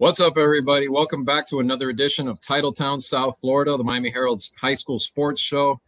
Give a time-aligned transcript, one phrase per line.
[0.00, 0.88] What's up, everybody?
[0.88, 5.42] Welcome back to another edition of Titletown, South Florida, the Miami Herald's high school sports
[5.42, 5.78] show.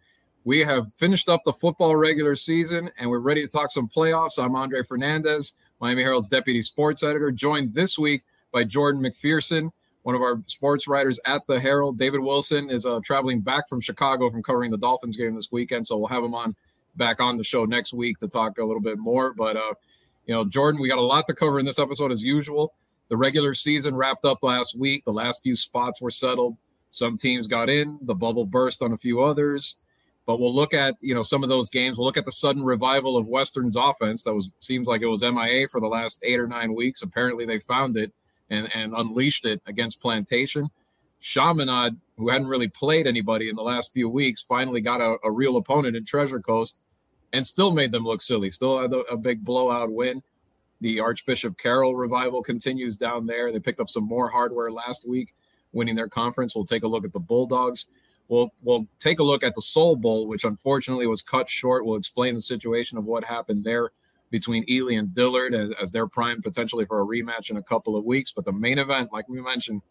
[0.44, 4.38] We have finished up the football regular season and we're ready to talk some playoffs.
[4.38, 8.20] I'm Andre Fernandez, Miami Herald's deputy sports editor, joined this week
[8.52, 9.70] by Jordan McPherson,
[10.02, 11.96] one of our sports writers at the Herald.
[11.96, 15.86] David Wilson is uh, traveling back from Chicago from covering the Dolphins game this weekend,
[15.86, 16.54] so we'll have him on
[16.96, 19.32] back on the show next week to talk a little bit more.
[19.32, 19.72] But uh,
[20.26, 22.74] you know, Jordan, we got a lot to cover in this episode as usual.
[23.12, 25.04] The regular season wrapped up last week.
[25.04, 26.56] The last few spots were settled.
[26.88, 27.98] Some teams got in.
[28.00, 29.82] The bubble burst on a few others.
[30.24, 31.98] But we'll look at you know some of those games.
[31.98, 35.20] We'll look at the sudden revival of Western's offense that was seems like it was
[35.20, 37.02] MIA for the last eight or nine weeks.
[37.02, 38.14] Apparently they found it
[38.48, 40.70] and and unleashed it against Plantation.
[41.20, 45.30] Chaminade, who hadn't really played anybody in the last few weeks, finally got a, a
[45.30, 46.86] real opponent in Treasure Coast
[47.34, 48.50] and still made them look silly.
[48.50, 50.22] Still had a, a big blowout win.
[50.82, 53.52] The Archbishop Carroll revival continues down there.
[53.52, 55.32] They picked up some more hardware last week,
[55.72, 56.56] winning their conference.
[56.56, 57.92] We'll take a look at the Bulldogs.
[58.26, 61.86] We'll we'll take a look at the Soul Bowl, which unfortunately was cut short.
[61.86, 63.92] We'll explain the situation of what happened there
[64.32, 67.94] between Ely and Dillard as, as they're primed potentially for a rematch in a couple
[67.94, 68.32] of weeks.
[68.32, 69.82] But the main event, like we mentioned,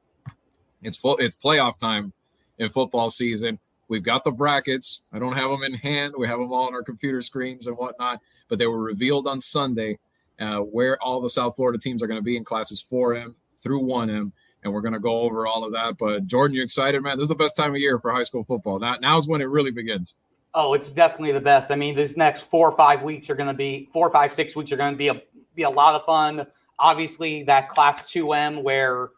[0.81, 2.11] it's full it's playoff time
[2.57, 3.59] in football season.
[3.87, 5.05] We've got the brackets.
[5.13, 6.15] I don't have them in hand.
[6.17, 8.19] We have them all on our computer screens and whatnot,
[8.49, 9.97] but they were revealed on Sunday
[10.41, 13.83] uh, where all the South Florida teams are going to be in classes 4M through
[13.83, 14.31] 1M.
[14.63, 15.97] And we're going to go over all of that.
[15.97, 17.17] But Jordan, you're excited, man?
[17.17, 18.79] This is the best time of year for high school football.
[18.79, 20.15] Now, now's when it really begins.
[20.53, 21.71] Oh, it's definitely the best.
[21.71, 24.55] I mean, these next four or five weeks are going to be four, five, six
[24.55, 25.21] weeks are going to be a
[25.55, 26.45] be a lot of fun.
[26.77, 29.09] Obviously, that class 2M where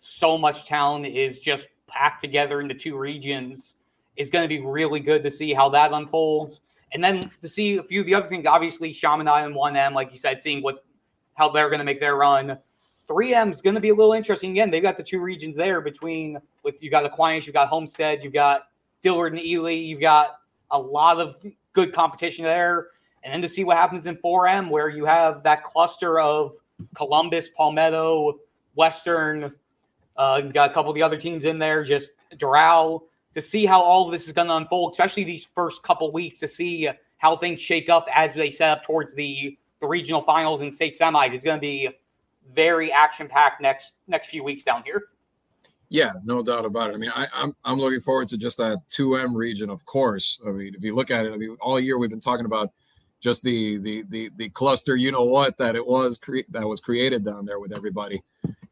[0.00, 3.74] so much talent is just packed together into two regions
[4.16, 6.60] is going to be really good to see how that unfolds.
[6.92, 10.12] And then to see a few of the other things, obviously Chaminade and 1M, like
[10.12, 10.84] you said, seeing what
[11.34, 12.58] how they're going to make their run.
[13.08, 14.52] 3M is going to be a little interesting.
[14.52, 18.22] Again, they've got the two regions there between with you got Aquinas, you've got Homestead,
[18.22, 18.68] you've got
[19.02, 21.36] Dillard and Ely, you've got a lot of
[21.72, 22.88] good competition there.
[23.22, 26.52] And then to see what happens in 4M, where you have that cluster of
[26.94, 28.38] Columbus, Palmetto,
[28.74, 29.52] Western,
[30.16, 33.02] uh, got a couple of the other teams in there, just Doral
[33.36, 36.40] to see how all of this is going to unfold, especially these first couple weeks,
[36.40, 36.88] to see
[37.18, 40.98] how things shake up as they set up towards the, the regional finals and state
[40.98, 41.34] semis.
[41.34, 41.90] It's going to be
[42.54, 45.08] very action packed next next few weeks down here.
[45.90, 46.94] Yeah, no doubt about it.
[46.94, 50.42] I mean, I, am I'm, I'm looking forward to just that 2M region, of course.
[50.46, 52.72] I mean, if you look at it, I mean, all year we've been talking about
[53.20, 56.80] just the the the, the cluster, you know what, that it was cre- that was
[56.80, 58.22] created down there with everybody,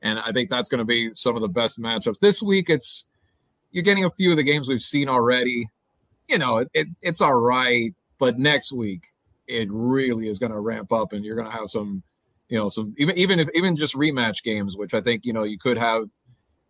[0.01, 2.71] and I think that's going to be some of the best matchups this week.
[2.71, 3.05] It's
[3.75, 5.69] you're getting a few of the games we've seen already.
[6.29, 9.09] You know, it, it it's all right, but next week
[9.47, 12.03] it really is going to ramp up, and you're going to have some,
[12.49, 15.43] you know, some even even if even just rematch games, which I think you know
[15.43, 16.05] you could have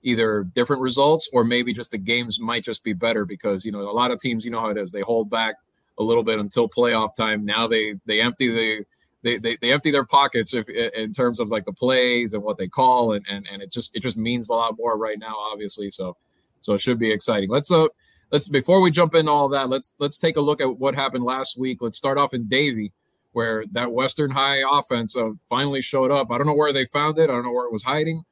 [0.02, 3.82] either different results or maybe just the games might just be better because you know
[3.82, 5.54] a lot of teams you know how it is they hold back
[5.98, 7.44] a little bit until playoff time.
[7.44, 8.84] Now they they empty the
[9.22, 12.56] they, they, they empty their pockets if in terms of like the plays and what
[12.56, 15.34] they call and, and and it just it just means a lot more right now
[15.52, 16.16] obviously so
[16.64, 17.50] so it should be exciting.
[17.50, 17.88] Let's uh
[18.32, 21.22] let's before we jump into all that, let's let's take a look at what happened
[21.22, 21.82] last week.
[21.82, 22.90] Let's start off in Davie,
[23.32, 26.30] where that Western High offense uh, finally showed up.
[26.30, 27.24] I don't know where they found it.
[27.24, 28.24] I don't know where it was hiding,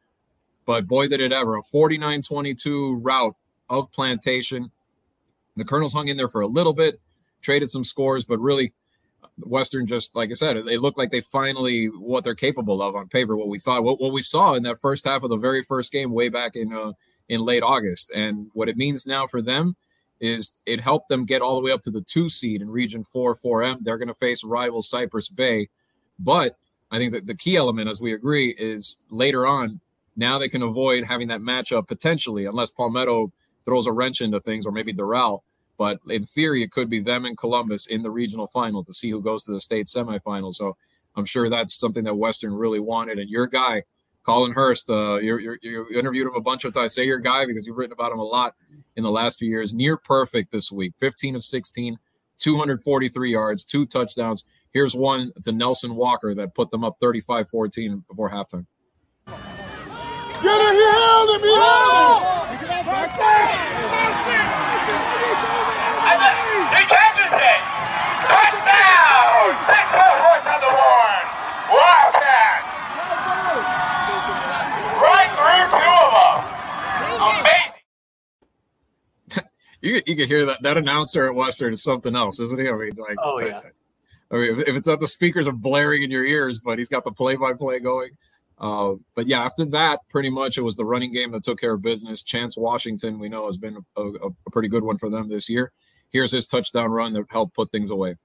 [0.64, 1.58] but boy did it ever.
[1.58, 3.34] A 49-22 rout
[3.68, 4.70] of Plantation.
[5.56, 6.98] The Colonels hung in there for a little bit,
[7.42, 8.72] traded some scores, but really
[9.40, 13.08] Western just like I said, they look like they finally what they're capable of on
[13.08, 13.36] paper.
[13.36, 15.92] What we thought, what, what we saw in that first half of the very first
[15.92, 16.92] game way back in uh,
[17.32, 18.12] in late August.
[18.14, 19.74] And what it means now for them
[20.20, 23.04] is it helped them get all the way up to the two seed in Region
[23.04, 23.78] 4 4M.
[23.80, 25.70] They're going to face rival Cypress Bay.
[26.18, 26.52] But
[26.90, 29.80] I think that the key element, as we agree, is later on,
[30.14, 33.32] now they can avoid having that matchup potentially, unless Palmetto
[33.64, 35.40] throws a wrench into things or maybe Doral.
[35.78, 39.08] But in theory, it could be them and Columbus in the regional final to see
[39.08, 40.54] who goes to the state semifinal.
[40.54, 40.76] So
[41.16, 43.18] I'm sure that's something that Western really wanted.
[43.18, 43.84] And your guy,
[44.24, 46.94] Colin Hurst, uh, you you interviewed him a bunch of times.
[46.94, 48.54] Say your guy because you've written about him a lot
[48.96, 49.74] in the last few years.
[49.74, 51.98] Near perfect this week 15 of 16,
[52.38, 54.48] 243 yards, two touchdowns.
[54.72, 58.66] Here's one to Nelson Walker that put them up 35 14 before halftime.
[59.26, 62.32] Get it, he held him, he held him!
[66.72, 67.60] He catches it!
[68.26, 69.54] Touchdown!
[69.66, 71.24] Six more points on the board!
[71.70, 72.74] Wildcats!
[74.98, 76.38] Right through two of them!
[77.30, 77.72] Amazing!
[80.06, 82.68] You, you can hear that that announcer at Western is something else, isn't he?
[82.68, 83.60] I mean, like, oh yeah.
[84.30, 86.88] I, I mean, if it's not the speakers are blaring in your ears, but he's
[86.88, 88.10] got the play-by-play going.
[88.58, 91.74] Uh, but yeah, after that, pretty much it was the running game that took care
[91.74, 92.22] of business.
[92.22, 95.50] Chance Washington, we know, has been a, a, a pretty good one for them this
[95.50, 95.72] year.
[96.10, 98.16] Here's his touchdown run that helped put things away.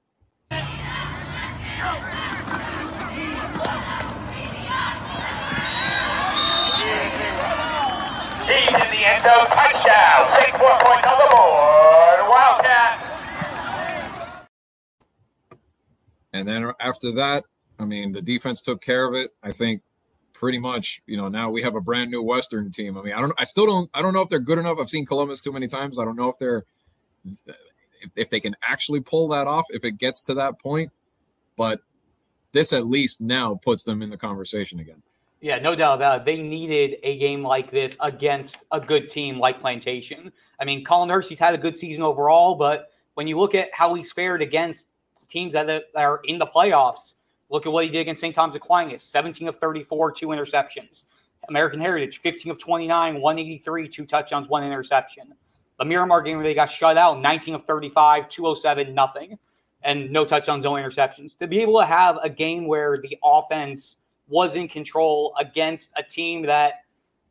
[8.47, 10.27] He's in the end zone, touchdown,
[10.57, 13.09] points on the board, Wildcats.
[16.33, 17.43] And then after that,
[17.79, 19.31] I mean, the defense took care of it.
[19.43, 19.81] I think
[20.33, 22.97] pretty much, you know, now we have a brand new Western team.
[22.97, 24.77] I mean, I don't, I still don't, I don't know if they're good enough.
[24.79, 25.97] I've seen Columbus too many times.
[25.97, 26.63] I don't know if they're,
[27.45, 30.91] if, if they can actually pull that off, if it gets to that point.
[31.55, 31.81] But
[32.51, 35.01] this at least now puts them in the conversation again.
[35.39, 36.25] Yeah, no doubt about it.
[36.25, 40.31] They needed a game like this against a good team like Plantation.
[40.59, 43.93] I mean, Colin Hurst, had a good season overall, but when you look at how
[43.93, 44.87] he's fared against
[45.29, 47.13] teams that are in the playoffs,
[47.49, 48.35] Look at what he did against St.
[48.35, 51.03] Thomas Aquinas 17 of 34, two interceptions.
[51.49, 55.33] American Heritage 15 of 29, 183, two touchdowns, one interception.
[55.79, 59.37] The Miramar game where they got shut out 19 of 35, 207, nothing,
[59.83, 61.37] and no touchdowns, no interceptions.
[61.37, 63.95] To be able to have a game where the offense
[64.27, 66.81] was in control against a team that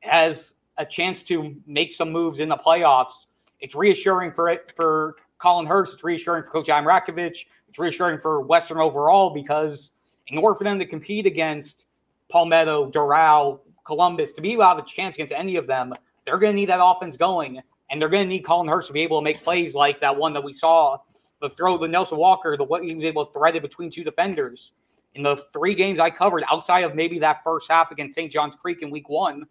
[0.00, 3.26] has a chance to make some moves in the playoffs,
[3.60, 5.94] it's reassuring for it for Colin Hurst.
[5.94, 7.46] It's reassuring for Coach Adam Rakovich.
[7.68, 9.90] It's reassuring for Western overall because
[10.28, 11.86] in order for them to compete against
[12.28, 15.94] Palmetto, Doral, Columbus, to be able to have a chance against any of them,
[16.24, 17.60] they're going to need that offense going.
[17.90, 20.16] And they're going to need Colin Hurst to be able to make plays like that
[20.16, 20.98] one that we saw,
[21.40, 24.02] the throw to Nelson Walker, the what he was able to thread it between two
[24.02, 24.72] defenders.
[25.16, 28.30] In the three games I covered, outside of maybe that first half against St.
[28.30, 29.46] John's Creek in week one,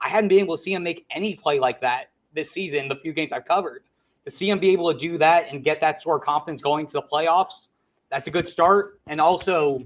[0.00, 2.94] I hadn't been able to see him make any play like that this season, the
[2.94, 3.82] few games I've covered.
[4.26, 6.86] To see him be able to do that and get that sort of confidence going
[6.86, 7.66] to the playoffs,
[8.10, 9.00] that's a good start.
[9.08, 9.82] And also,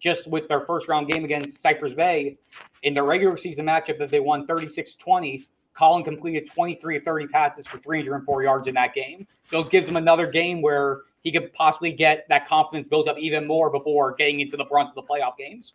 [0.00, 2.36] just with their first round game against Cypress Bay
[2.82, 5.46] in their regular season matchup that they won 36 20.
[5.74, 9.26] Colin completed 23 of 30 passes for 304 yards in that game.
[9.48, 13.18] So it gives them another game where he could possibly get that confidence built up
[13.18, 15.74] even more before getting into the brunt of the playoff games.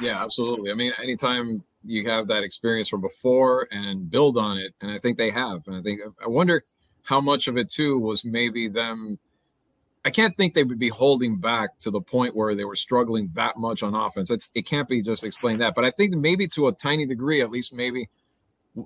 [0.00, 0.70] Yeah, absolutely.
[0.70, 4.98] I mean, anytime you have that experience from before and build on it, and I
[4.98, 5.66] think they have.
[5.66, 6.62] And I think I wonder
[7.02, 9.18] how much of it too was maybe them
[10.06, 13.30] I can't think they would be holding back to the point where they were struggling
[13.34, 14.30] that much on offense.
[14.30, 15.74] It's, it can't be just explained that.
[15.74, 18.08] But I think maybe to a tiny degree, at least maybe,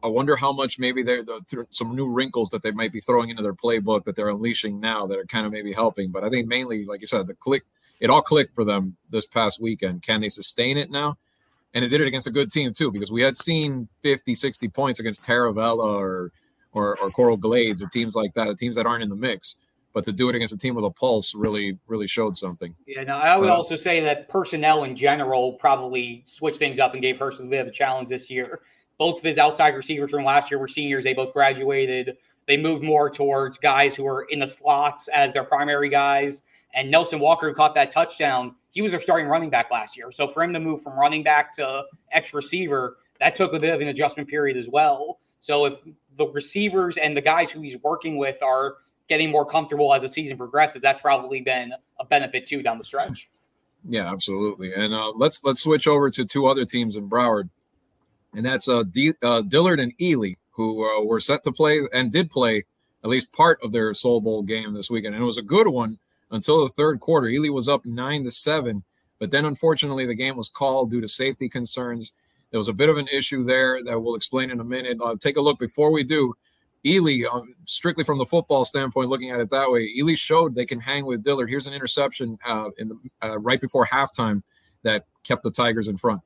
[0.03, 3.31] I wonder how much maybe they're the, some new wrinkles that they might be throwing
[3.31, 6.11] into their playbook that they're unleashing now that are kind of maybe helping.
[6.11, 7.63] But I think mainly, like you said, the click,
[8.01, 10.03] it all clicked for them this past weekend.
[10.03, 11.17] Can they sustain it now?
[11.75, 14.69] And it did it against a good team too, because we had seen 50, 60
[14.69, 16.33] points against Taravella or,
[16.73, 20.05] or, or Coral Glades or teams like that, teams that aren't in the mix but
[20.05, 22.75] to do it against a team with a pulse really really showed something.
[22.87, 26.95] Yeah, no, I would uh, also say that personnel in general probably switched things up
[26.95, 28.61] and gave Hurst a bit of a challenge this year.
[28.99, 32.17] Both of his outside receivers from last year were seniors; they both graduated.
[32.47, 36.41] They moved more towards guys who were in the slots as their primary guys.
[36.75, 40.11] And Nelson Walker, who caught that touchdown, he was their starting running back last year.
[40.13, 43.73] So for him to move from running back to X receiver, that took a bit
[43.73, 45.21] of an adjustment period as well.
[45.43, 45.75] So if
[46.17, 48.77] the receivers and the guys who he's working with are
[49.09, 52.85] getting more comfortable as the season progresses, that's probably been a benefit too down the
[52.85, 53.29] stretch.
[53.89, 54.73] Yeah, absolutely.
[54.73, 57.51] And uh, let's let's switch over to two other teams in Broward,
[58.35, 62.13] and that's uh, D- uh Dillard and Ely, who uh, were set to play and
[62.13, 62.65] did play
[63.05, 65.69] at least part of their Soul Bowl game this weekend, and it was a good
[65.69, 65.99] one
[66.31, 67.29] until the third quarter.
[67.29, 68.85] Ely was up nine to seven,
[69.19, 72.13] but then unfortunately the game was called due to safety concerns.
[72.51, 74.99] There was a bit of an issue there that we'll explain in a minute.
[75.03, 76.35] Uh, take a look before we do.
[76.85, 80.67] Ely, um, strictly from the football standpoint, looking at it that way, Ely showed they
[80.67, 81.49] can hang with Dillard.
[81.49, 84.43] Here's an interception uh, in the uh, right before halftime
[84.83, 86.21] that kept the Tigers in front.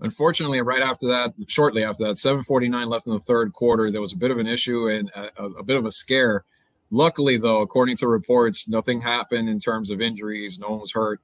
[0.00, 4.12] Unfortunately, right after that, shortly after that, 7:49 left in the third quarter, there was
[4.12, 6.44] a bit of an issue and a, a, bit of a scare.
[6.90, 10.58] Luckily, though, according to reports, nothing happened in terms of injuries.
[10.60, 11.20] No one was hurt.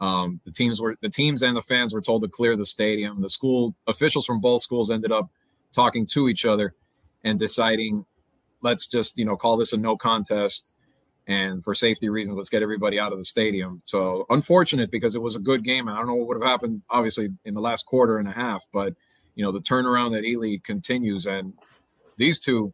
[0.00, 3.20] Um, the teams were the teams and the fans were told to clear the stadium.
[3.22, 5.30] The school officials from both schools ended up
[5.72, 6.74] talking to each other
[7.24, 8.04] and deciding,
[8.60, 10.74] let's just you know call this a no contest
[11.28, 13.82] and for safety reasons, let's get everybody out of the stadium.
[13.84, 15.86] So unfortunate because it was a good game.
[15.86, 18.66] I don't know what would have happened, obviously, in the last quarter and a half,
[18.72, 18.94] but
[19.34, 21.52] you know the turnaround that Ely continues, and
[22.16, 22.72] these two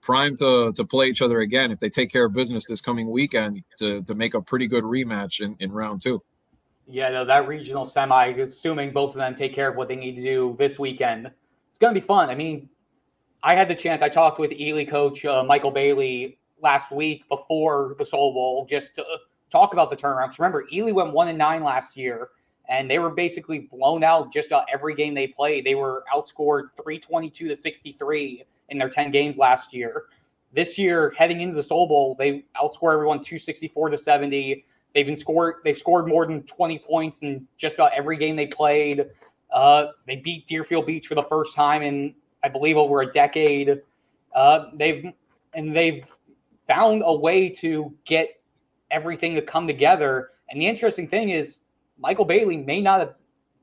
[0.00, 3.10] primed to to play each other again if they take care of business this coming
[3.10, 6.22] weekend to to make a pretty good rematch in, in round two.
[6.86, 10.16] Yeah, no, that regional semi, assuming both of them take care of what they need
[10.16, 12.28] to do this weekend, it's going to be fun.
[12.28, 12.68] I mean,
[13.42, 14.02] I had the chance.
[14.02, 18.96] I talked with Ely coach uh, Michael Bailey last week before the Soul Bowl just
[18.96, 19.04] to
[19.52, 20.36] talk about the turnaround.
[20.36, 22.30] remember, Ely went one and nine last year,
[22.68, 25.64] and they were basically blown out just about every game they played.
[25.64, 30.06] They were outscored 322 to 63 in their 10 games last year.
[30.52, 34.64] This year, heading into the Soul Bowl, they outscore everyone 264 to 70.
[34.94, 35.56] They've been scored.
[35.64, 39.06] They've scored more than 20 points in just about every game they played.
[39.52, 43.82] Uh, they beat Deerfield Beach for the first time in, I believe, over a decade.
[44.34, 45.04] Uh, they've
[45.54, 46.04] and they've
[46.66, 48.40] found a way to get
[48.90, 50.30] everything to come together.
[50.50, 51.58] And the interesting thing is,
[51.98, 53.14] Michael Bailey may not have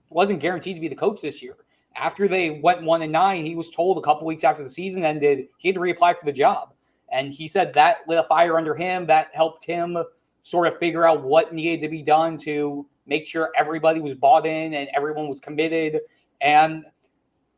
[0.10, 1.56] wasn't guaranteed to be the coach this year.
[1.96, 5.04] After they went one and nine, he was told a couple weeks after the season
[5.06, 6.74] ended he had to reapply for the job.
[7.12, 9.06] And he said that lit a fire under him.
[9.08, 9.98] That helped him
[10.44, 14.46] sort of figure out what needed to be done to make sure everybody was bought
[14.46, 16.00] in and everyone was committed.
[16.42, 16.86] And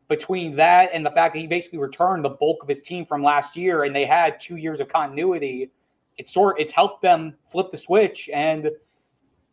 [0.09, 3.23] between that and the fact that he basically returned the bulk of his team from
[3.23, 5.71] last year and they had two years of continuity,
[6.17, 8.69] it's sort it's helped them flip the switch and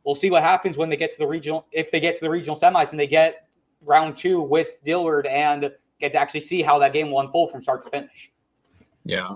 [0.04, 2.30] we'll see what happens when they get to the regional if they get to the
[2.30, 3.49] regional semis and they get
[3.83, 7.62] round two with Dillard and get to actually see how that game will unfold from
[7.62, 8.30] start to finish.
[9.04, 9.28] Yeah,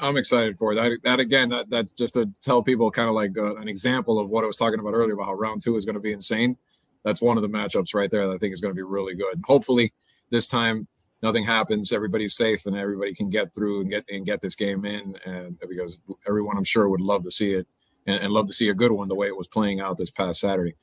[0.00, 0.98] I'm excited for that.
[1.04, 4.30] That again, that, that's just to tell people kind of like uh, an example of
[4.30, 6.56] what I was talking about earlier about how round two is going to be insane.
[7.04, 9.14] That's one of the matchups right there that I think is going to be really
[9.14, 9.40] good.
[9.44, 9.92] Hopefully,
[10.32, 10.88] this time
[11.22, 14.84] nothing happens, everybody's safe, and everybody can get through and get and get this game
[14.84, 15.16] in.
[15.24, 17.66] And because everyone, I'm sure, would love to see it
[18.06, 20.10] and, and love to see a good one the way it was playing out this
[20.10, 20.74] past Saturday.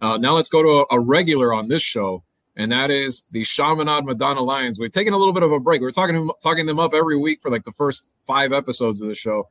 [0.00, 2.22] Uh, now let's go to a, a, regular on this show,
[2.56, 4.78] and that is the Chaminade Madonna Lions.
[4.78, 5.82] We've taken a little bit of a break.
[5.82, 9.14] We're talking talking them up every week for like the first five episodes of the
[9.14, 9.48] show,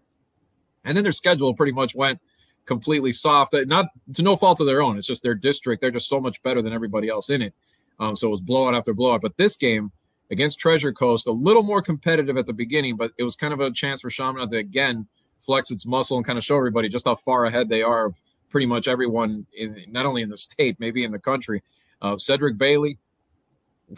[0.85, 2.19] and then their schedule pretty much went
[2.65, 3.53] completely soft.
[3.53, 4.97] Not to no fault of their own.
[4.97, 5.81] It's just their district.
[5.81, 7.53] They're just so much better than everybody else in it.
[7.99, 9.21] Um, so it was blowout after blowout.
[9.21, 9.91] But this game
[10.31, 13.59] against Treasure Coast, a little more competitive at the beginning, but it was kind of
[13.59, 15.07] a chance for Chaminade to again
[15.41, 18.15] flex its muscle and kind of show everybody just how far ahead they are of
[18.49, 21.63] pretty much everyone in not only in the state, maybe in the country.
[22.01, 22.97] Uh, Cedric Bailey,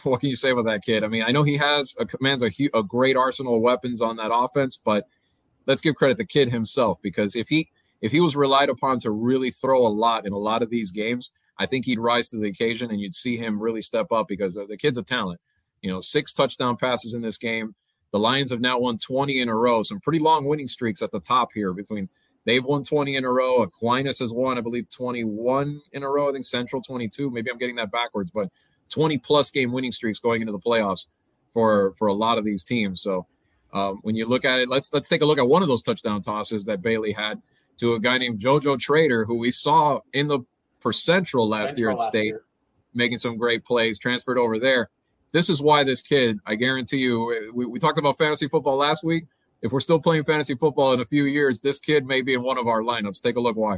[0.03, 1.03] what can you say about that kid?
[1.03, 4.15] I mean, I know he has a commands a, a great arsenal of weapons on
[4.17, 5.07] that offense, but
[5.65, 7.69] let's give credit the kid himself because if he
[8.01, 10.91] if he was relied upon to really throw a lot in a lot of these
[10.91, 14.27] games, I think he'd rise to the occasion and you'd see him really step up
[14.27, 15.39] because the kid's a talent.
[15.81, 17.75] You know, six touchdown passes in this game.
[18.11, 19.83] The Lions have now won 20 in a row.
[19.83, 22.09] Some pretty long winning streaks at the top here between
[22.45, 23.61] they've won 20 in a row.
[23.61, 26.29] Aquinas has won, I believe, 21 in a row.
[26.29, 27.29] I think Central 22.
[27.29, 28.49] Maybe I'm getting that backwards, but
[28.89, 31.13] 20 plus game winning streaks going into the playoffs
[31.53, 33.03] for for a lot of these teams.
[33.03, 33.27] So
[33.71, 35.83] um, when you look at it, let's let's take a look at one of those
[35.83, 37.39] touchdown tosses that Bailey had
[37.77, 40.39] to a guy named JoJo Trader, who we saw in the
[40.81, 42.43] for Central last Central year at State, year.
[42.93, 44.89] making some great plays, transferred over there.
[45.31, 49.03] This is why this kid, I guarantee you, we, we talked about fantasy football last
[49.05, 49.25] week.
[49.61, 52.41] If we're still playing fantasy football in a few years, this kid may be in
[52.41, 53.21] one of our lineups.
[53.21, 53.77] Take a look why.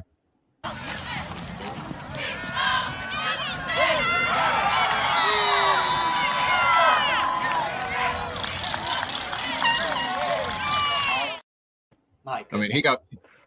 [12.26, 13.04] I mean, he got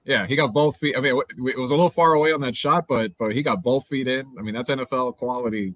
[0.07, 0.97] yeah, he got both feet.
[0.97, 3.63] I mean, it was a little far away on that shot, but but he got
[3.63, 4.25] both feet in.
[4.39, 5.75] I mean, that's NFL quality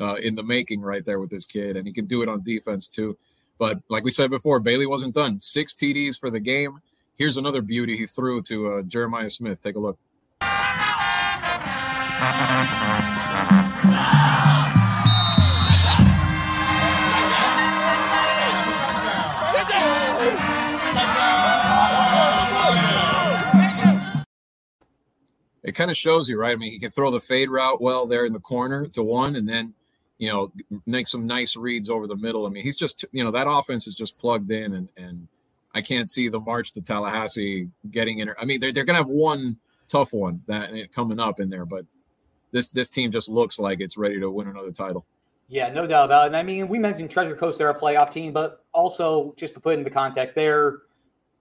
[0.00, 2.42] uh, in the making right there with this kid, and he can do it on
[2.42, 3.18] defense too.
[3.58, 5.40] But like we said before, Bailey wasn't done.
[5.40, 6.78] Six TDs for the game.
[7.16, 9.62] Here's another beauty he threw to uh, Jeremiah Smith.
[9.62, 9.98] Take a look.
[25.64, 26.52] It kind of shows you, right?
[26.52, 29.36] I mean, he can throw the fade route well there in the corner to one,
[29.36, 29.74] and then
[30.18, 30.52] you know
[30.86, 32.46] make some nice reads over the middle.
[32.46, 35.26] I mean, he's just you know that offense is just plugged in, and and
[35.74, 38.30] I can't see the march to Tallahassee getting in.
[38.38, 39.56] I mean, they're they're gonna have one
[39.88, 41.86] tough one that eh, coming up in there, but
[42.52, 45.06] this this team just looks like it's ready to win another title.
[45.48, 46.26] Yeah, no doubt about it.
[46.28, 49.60] And I mean, we mentioned Treasure Coast; they're a playoff team, but also just to
[49.60, 50.80] put into context, they're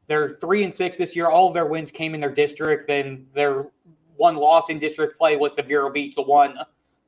[0.08, 1.27] they're three and six this year.
[1.27, 2.88] All of their wins came in their district.
[2.88, 3.68] Then their
[4.17, 6.58] one loss in district play was to Vero Beach, the one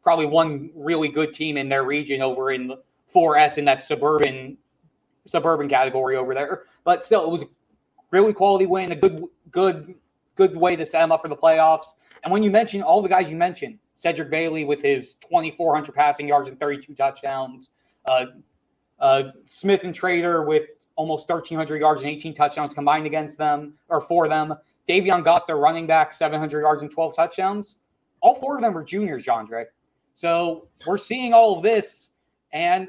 [0.03, 2.71] probably one really good team in their region over in
[3.13, 4.57] 4S in that suburban
[5.27, 6.63] suburban category over there.
[6.83, 7.47] But still, it was a
[8.11, 9.95] really quality win, a good good
[10.35, 11.85] good way to set them up for the playoffs.
[12.23, 16.27] And when you mention all the guys you mentioned, Cedric Bailey with his 2,400 passing
[16.27, 17.69] yards and 32 touchdowns,
[18.05, 18.25] uh,
[18.99, 20.63] uh, Smith and Trader with
[20.95, 24.53] almost 1,300 yards and 18 touchdowns combined against them or for them.
[24.87, 27.75] Davion Goss, their running back, 700 yards and 12 touchdowns.
[28.21, 29.65] All four of them are juniors, Jandre.
[30.15, 32.09] So we're seeing all of this,
[32.53, 32.87] and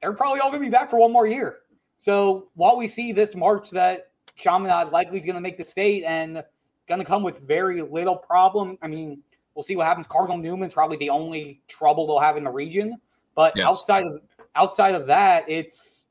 [0.00, 1.58] they're probably all going to be back for one more year.
[2.00, 6.04] So while we see this March that Chaminade likely is going to make the state
[6.04, 6.42] and
[6.88, 9.22] going to come with very little problem, I mean,
[9.54, 10.06] we'll see what happens.
[10.08, 12.96] Cardinal Newman's probably the only trouble they'll have in the region,
[13.34, 13.66] but yes.
[13.66, 14.22] outside of
[14.54, 16.04] outside of that, it's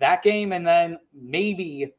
[0.00, 1.92] that game and then maybe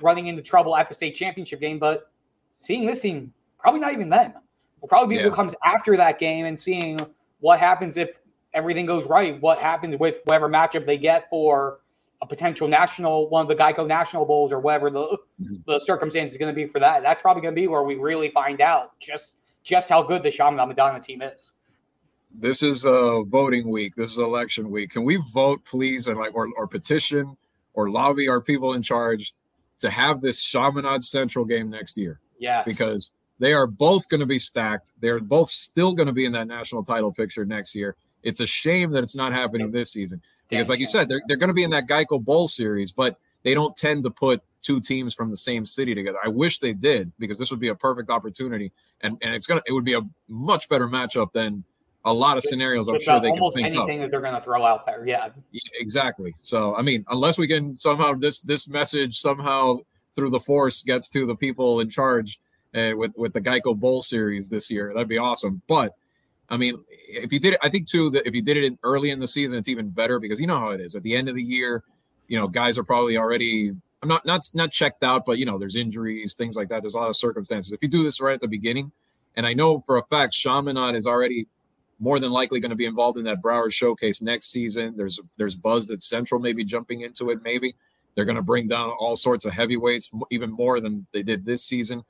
[0.00, 1.78] running into trouble at the state championship game.
[1.78, 2.10] But
[2.58, 4.34] seeing this team, probably not even then.
[4.80, 5.28] Will probably be yeah.
[5.28, 7.00] what comes after that game and seeing
[7.40, 8.10] what happens if
[8.54, 9.40] everything goes right.
[9.40, 11.80] What happens with whatever matchup they get for
[12.20, 15.56] a potential national, one of the Geico National Bowls or whatever the mm-hmm.
[15.66, 17.02] the circumstance is going to be for that.
[17.02, 19.24] That's probably going to be where we really find out just
[19.64, 21.50] just how good the Chaminade Madonna team is.
[22.34, 23.94] This is a voting week.
[23.94, 24.90] This is election week.
[24.90, 27.36] Can we vote, please, and like or, or petition
[27.74, 29.34] or lobby our people in charge
[29.82, 32.18] to have this Chaminade Central game next year?
[32.38, 34.92] Yeah, because they are both going to be stacked.
[35.00, 37.96] They're both still going to be in that national title picture next year.
[38.22, 41.36] It's a shame that it's not happening this season because, like you said, they're, they're
[41.36, 44.80] going to be in that Geico Bowl series, but they don't tend to put two
[44.80, 46.18] teams from the same city together.
[46.24, 49.62] I wish they did because this would be a perfect opportunity, and and it's gonna
[49.66, 51.64] it would be a much better matchup than
[52.04, 52.88] a lot of scenarios.
[52.88, 55.06] I'm sure they can think anything that they're going to throw out there.
[55.06, 55.28] Yeah,
[55.78, 56.34] exactly.
[56.42, 59.78] So I mean, unless we can somehow this this message somehow
[60.14, 62.40] through the force gets to the people in charge
[62.74, 64.92] uh, with with the Geico Bowl series this year.
[64.92, 65.62] That'd be awesome.
[65.68, 65.94] But
[66.48, 68.78] I mean, if you did it, I think too that if you did it in,
[68.82, 70.94] early in the season, it's even better because you know how it is.
[70.94, 71.84] At the end of the year,
[72.28, 73.72] you know, guys are probably already.
[74.02, 76.82] I'm not not not checked out, but you know, there's injuries, things like that.
[76.82, 77.72] There's a lot of circumstances.
[77.72, 78.90] If you do this right at the beginning,
[79.36, 81.46] and I know for a fact, Chaminade is already
[82.02, 84.96] more than likely going to be involved in that Broward Showcase next season.
[84.96, 87.38] There's there's buzz that Central may be jumping into it.
[87.44, 87.76] Maybe
[88.16, 91.62] they're going to bring down all sorts of heavyweights, even more than they did this
[91.62, 92.02] season.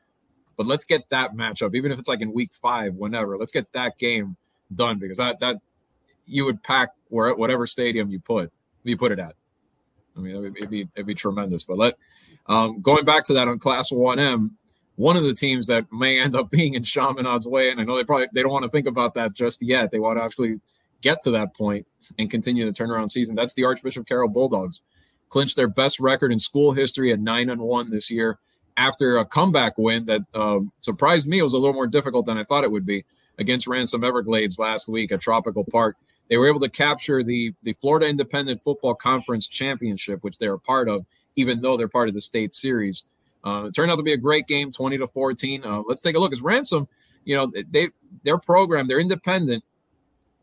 [0.57, 3.37] But let's get that matchup, even if it's like in week five, whenever.
[3.37, 4.35] Let's get that game
[4.75, 5.59] done because that that
[6.25, 8.51] you would pack where whatever stadium you put
[8.85, 9.35] you put it at.
[10.17, 11.65] I mean, it'd, it'd be it'd be tremendous.
[11.65, 11.99] But let
[12.47, 14.57] um, going back to that on Class One M,
[15.03, 17.97] one of the teams that may end up being in Chaminade's way, and I know
[17.97, 19.91] they probably they don't want to think about that just yet.
[19.91, 20.61] They want to actually
[21.01, 21.89] get to that point
[22.21, 23.35] and continue the turnaround season.
[23.35, 24.81] That's the Archbishop Carroll Bulldogs.
[25.29, 28.39] Clinched their best record in school history at nine and one this year
[28.77, 31.41] after a comeback win that uh, surprised me.
[31.41, 33.05] It was a little more difficult than I thought it would be
[33.39, 35.97] against Ransom Everglades last week at Tropical Park.
[36.31, 40.61] They were able to capture the the Florida Independent Football Conference Championship, which they're a
[40.61, 43.09] part of, even though they're part of the state series.
[43.45, 45.65] Uh, it turned out to be a great game, 20 to 14.
[45.65, 46.33] Uh, let's take a look.
[46.33, 46.87] As Ransom,
[47.25, 47.89] you know, they
[48.25, 49.65] their program, they're independent,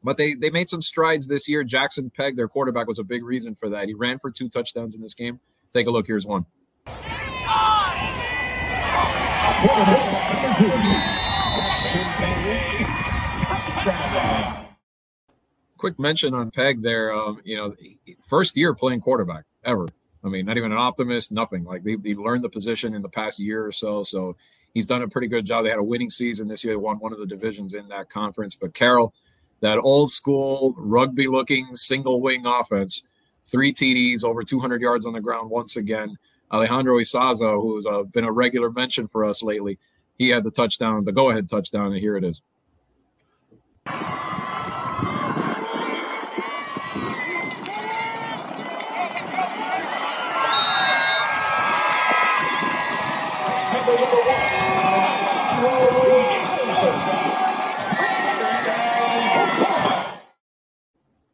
[0.03, 1.63] but they they made some strides this year.
[1.63, 3.87] Jackson Pegg, their quarterback, was a big reason for that.
[3.87, 5.39] He ran for two touchdowns in this game.
[5.73, 6.07] Take a look.
[6.07, 6.45] Here's one.
[15.77, 17.13] Quick mention on Pegg there.
[17.13, 17.75] Um, you know,
[18.27, 19.87] first year playing quarterback ever.
[20.23, 21.63] I mean, not even an optimist, nothing.
[21.63, 24.03] Like he, he learned the position in the past year or so.
[24.03, 24.35] So
[24.73, 25.63] he's done a pretty good job.
[25.63, 26.73] They had a winning season this year.
[26.73, 28.55] They won one of the divisions in that conference.
[28.55, 29.13] But Carroll,
[29.61, 33.09] that old school rugby looking single wing offense,
[33.45, 36.17] three TDs, over 200 yards on the ground once again.
[36.51, 39.77] Alejandro Isaza, who's uh, been a regular mention for us lately,
[40.17, 42.41] he had the touchdown, the go ahead touchdown, and here it is.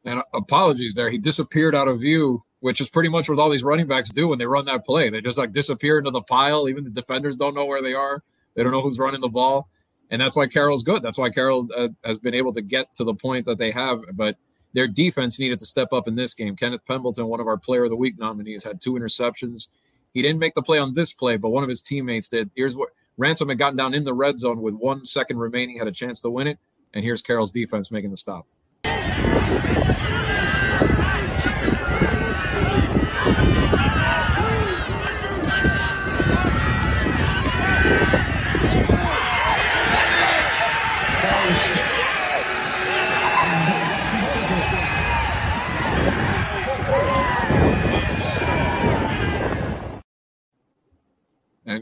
[0.05, 1.09] And apologies there.
[1.09, 4.27] He disappeared out of view which is pretty much what all these running backs do
[4.27, 5.07] when they run that play.
[5.11, 6.67] They just like disappear into the pile.
[6.67, 8.23] Even the defenders don't know where they are.
[8.55, 9.69] They don't know who's running the ball.
[10.09, 11.03] And that's why Carroll's good.
[11.03, 13.99] That's why Carroll uh, has been able to get to the point that they have.
[14.13, 14.37] But
[14.73, 16.55] their defense needed to step up in this game.
[16.55, 19.67] Kenneth Pembleton, one of our player of the week nominees, had two interceptions.
[20.15, 22.49] He didn't make the play on this play, but one of his teammates did.
[22.55, 25.87] Here's what Ransom had gotten down in the red zone with one second remaining, had
[25.87, 26.57] a chance to win it.
[26.95, 28.47] And here's Carroll's defense making the stop.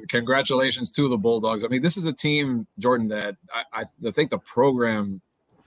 [0.07, 1.63] Congratulations to the Bulldogs.
[1.63, 3.35] I mean, this is a team, Jordan, that
[3.73, 5.21] I, I, think the program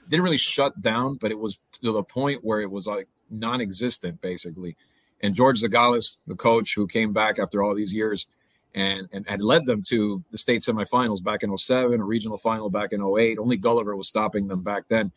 [0.08, 4.20] didn't really shut down, but it was to the point where it was like non-existent,
[4.20, 4.76] basically.
[5.22, 8.26] And George Zagalis, the coach who came back after all these years
[8.74, 12.70] and, and had led them to the state semifinals back in 07, a regional final
[12.70, 13.38] back in 08.
[13.38, 15.12] Only Gulliver was stopping them back then.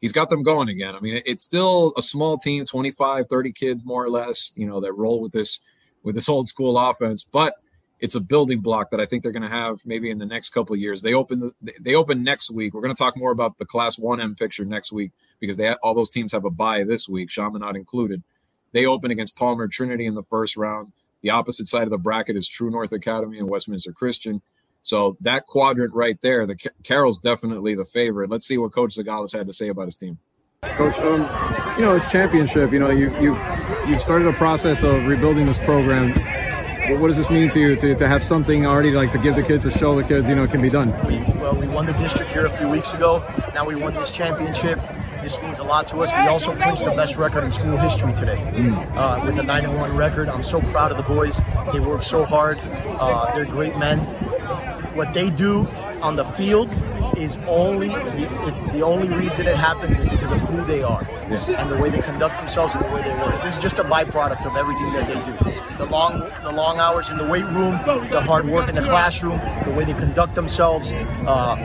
[0.00, 0.94] He's got them going again.
[0.94, 4.80] I mean, it's still a small team, 25, 30 kids more or less, you know,
[4.80, 5.66] that roll with this
[6.02, 7.54] with this old school offense, but
[8.02, 10.50] it's a building block that I think they're going to have maybe in the next
[10.50, 11.02] couple of years.
[11.02, 12.74] They open the, they open next week.
[12.74, 15.94] We're going to talk more about the Class 1M picture next week because they all
[15.94, 18.24] those teams have a bye this week, Chaminade included.
[18.72, 20.92] They open against Palmer Trinity in the first round.
[21.22, 24.42] The opposite side of the bracket is True North Academy and Westminster Christian.
[24.82, 28.30] So that quadrant right there, the Carroll's definitely the favorite.
[28.30, 30.18] Let's see what Coach Zagalis had to say about his team.
[30.64, 31.20] Coach, um,
[31.78, 32.72] you know, it's championship.
[32.72, 33.38] You know, you you've
[33.86, 36.12] you've started a process of rebuilding this program.
[36.88, 39.42] What does this mean to you to, to have something already like to give the
[39.42, 40.90] kids to show the kids, you know, it can be done?
[41.06, 43.24] We, well, we won the district here a few weeks ago.
[43.54, 44.80] Now we won this championship.
[45.22, 46.10] This means a lot to us.
[46.12, 48.96] We also clinched the best record in school history today mm.
[48.96, 50.28] uh, with a 9 1 record.
[50.28, 51.40] I'm so proud of the boys.
[51.72, 52.58] They work so hard.
[52.58, 54.00] Uh, they're great men.
[54.96, 55.68] What they do
[56.02, 56.68] on the field
[57.16, 61.60] is only the, the only reason it happens is of who they are yeah.
[61.60, 63.42] and the way they conduct themselves and the way they work.
[63.42, 65.76] This is just a byproduct of everything that they do.
[65.78, 67.72] The long the long hours in the weight room,
[68.10, 70.92] the hard work in the classroom, the way they conduct themselves.
[70.92, 71.56] Uh,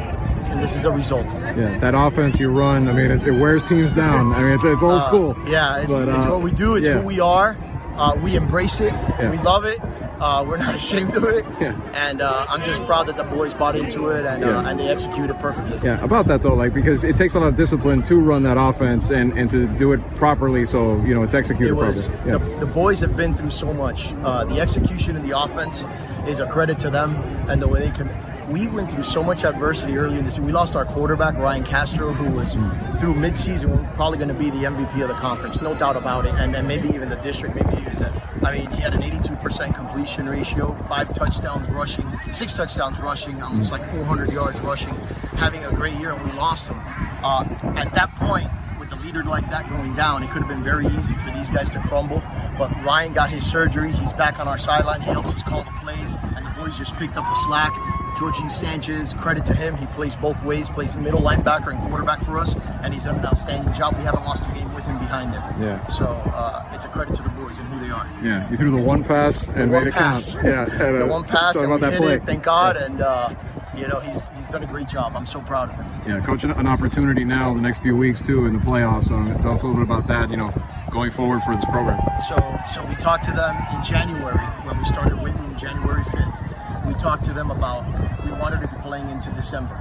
[0.50, 1.26] and this is the result.
[1.34, 4.32] Yeah, that offense you run, I mean, it, it wears teams down.
[4.34, 5.36] I mean, it's, it's old uh, school.
[5.46, 6.76] Yeah, it's, but, uh, it's, what we do.
[6.76, 7.00] It's yeah.
[7.00, 7.58] who we are.
[7.98, 8.94] Uh, we embrace it.
[8.94, 9.32] Yeah.
[9.32, 9.80] We love it.
[10.20, 11.46] Uh, we're not ashamed of it.
[11.60, 11.80] Yeah.
[11.94, 14.90] And uh, I'm just proud that the boys bought into it and, uh, and they
[14.90, 15.80] executed perfectly.
[15.84, 18.58] Yeah, about that though, like because it takes a lot of discipline to run that
[18.58, 22.32] offense and, and to do it properly so, you know, it's executed it was, properly.
[22.32, 22.38] Yeah.
[22.38, 24.12] The, the, boys have been through so much.
[24.12, 25.86] the execution of the offense
[26.28, 27.16] is a credit to them
[27.50, 28.10] and the way they can
[28.50, 30.40] we went through so much adversity early in this.
[30.40, 32.54] We lost our quarterback Ryan Castro, who was
[33.00, 36.34] through midseason probably going to be the MVP of the conference, no doubt about it,
[36.36, 39.76] and, and maybe even the district, maybe even the, I mean, he had an 82%
[39.76, 44.94] completion ratio, five touchdowns rushing, six touchdowns rushing, almost like 400 yards rushing,
[45.36, 46.80] having a great year, and we lost him.
[47.24, 47.46] Uh,
[47.76, 50.86] at that point, with a leader like that going down, it could have been very
[50.86, 52.22] easy for these guys to crumble.
[52.58, 53.92] But Ryan got his surgery.
[53.92, 55.02] He's back on our sideline.
[55.02, 57.74] He helps us call the plays, and the boys just picked up the slack.
[58.18, 59.76] Georgine Sanchez, credit to him.
[59.78, 63.26] He plays both ways, plays middle linebacker and quarterback for us, and he's done an
[63.26, 63.96] outstanding job.
[63.96, 65.44] We haven't lost a game him behind him.
[65.62, 65.86] Yeah.
[65.88, 68.08] So uh, it's a credit to the boys and who they are.
[68.24, 70.34] Yeah, you threw the one pass and the made it pass.
[70.34, 70.46] count.
[70.46, 72.14] Yeah, and, uh, the one pass and we hit play.
[72.16, 72.24] it.
[72.26, 73.36] Thank God, and uh,
[73.76, 75.14] you know he's he's done a great job.
[75.16, 75.86] I'm so proud of him.
[76.08, 79.06] Yeah, coach, an opportunity now the next few weeks too in the playoffs.
[79.06, 80.30] So tell us a little bit about that.
[80.30, 80.54] You know,
[80.92, 82.00] going forward for this program.
[82.28, 82.36] So
[82.68, 86.48] so we talked to them in January when we started waiting January 5th
[86.88, 87.86] we talked to them about
[88.26, 89.76] we wanted to be playing into December.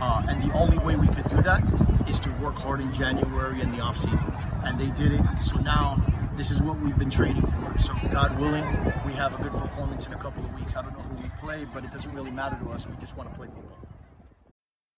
[0.00, 1.62] Uh, and the only way we could do that
[2.08, 4.32] is to work hard in January and the off season.
[4.64, 5.22] And they did it.
[5.40, 6.02] So now
[6.36, 7.78] this is what we've been training for.
[7.78, 8.64] So God willing,
[9.06, 10.76] we have a good performance in a couple of weeks.
[10.76, 12.86] I don't know who we play, but it doesn't really matter to us.
[12.86, 13.75] We just want to play football.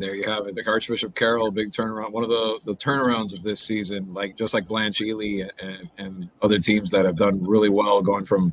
[0.00, 0.54] there you have it.
[0.54, 2.12] The Archbishop Carroll, big turnaround.
[2.12, 6.30] One of the, the turnarounds of this season, like just like Blanche Ely and, and
[6.42, 8.52] other teams that have done really well, going from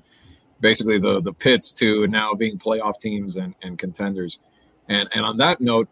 [0.59, 4.39] basically the the pits to now being playoff teams and, and contenders.
[4.89, 5.89] And and on that note,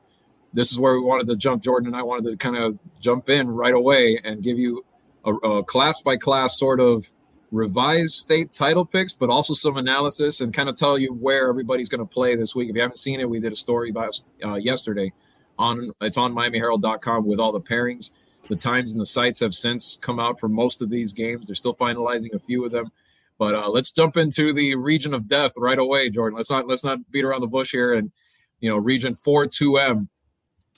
[0.53, 1.63] this is where we wanted to jump.
[1.63, 4.85] Jordan and I wanted to kind of jump in right away and give you
[5.25, 7.09] a, a class by class sort of
[7.51, 11.89] revised state title picks, but also some analysis and kind of tell you where everybody's
[11.89, 12.69] going to play this week.
[12.69, 15.11] If you haven't seen it, we did a story about uh, yesterday
[15.59, 18.15] on it's on miamiherald.com with all the pairings.
[18.49, 21.45] The times and the sites have since come out for most of these games.
[21.45, 22.91] They're still finalizing a few of them.
[23.37, 26.35] But uh, let's jump into the region of death right away, Jordan.
[26.35, 27.93] Let's not let's not beat around the bush here.
[27.93, 28.11] And
[28.59, 30.09] you know, region four two M,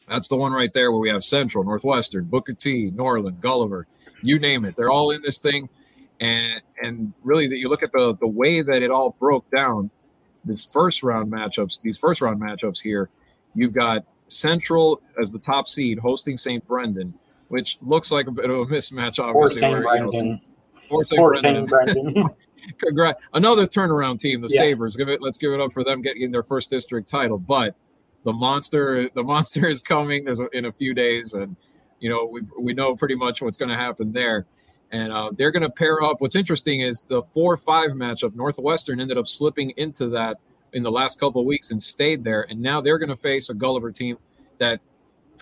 [0.08, 3.88] that's the one right there where we have Central, Northwestern, Booker T, Norland, Gulliver,
[4.22, 4.76] you name it.
[4.76, 5.70] They're all in this thing.
[6.20, 9.90] And and really that you look at the the way that it all broke down,
[10.44, 13.10] this first round matchups, these first round matchups here,
[13.56, 16.66] you've got Central as the top seed hosting St.
[16.68, 17.14] Brendan,
[17.50, 19.62] which looks like a bit of a mismatch, obviously.
[19.64, 19.84] Or St.
[19.84, 20.42] Brendan.
[20.90, 21.04] or
[21.36, 21.68] St.
[21.70, 22.30] Brendan.
[22.78, 23.20] Congrats.
[23.34, 24.62] Another turnaround team, the Yes.
[24.62, 24.96] Sabres.
[24.96, 27.38] Give it let's give it up for them getting their first district title.
[27.38, 27.76] But
[28.24, 31.56] the monster the monster is coming there's a, in a few days and
[32.00, 34.46] you know we we know pretty much what's going to happen there.
[34.94, 36.20] And uh, they're going to pair up.
[36.20, 38.36] What's interesting is the four five matchup.
[38.36, 40.38] Northwestern ended up slipping into that
[40.74, 42.46] in the last couple of weeks and stayed there.
[42.50, 44.18] And now they're going to face a Gulliver team
[44.60, 44.80] that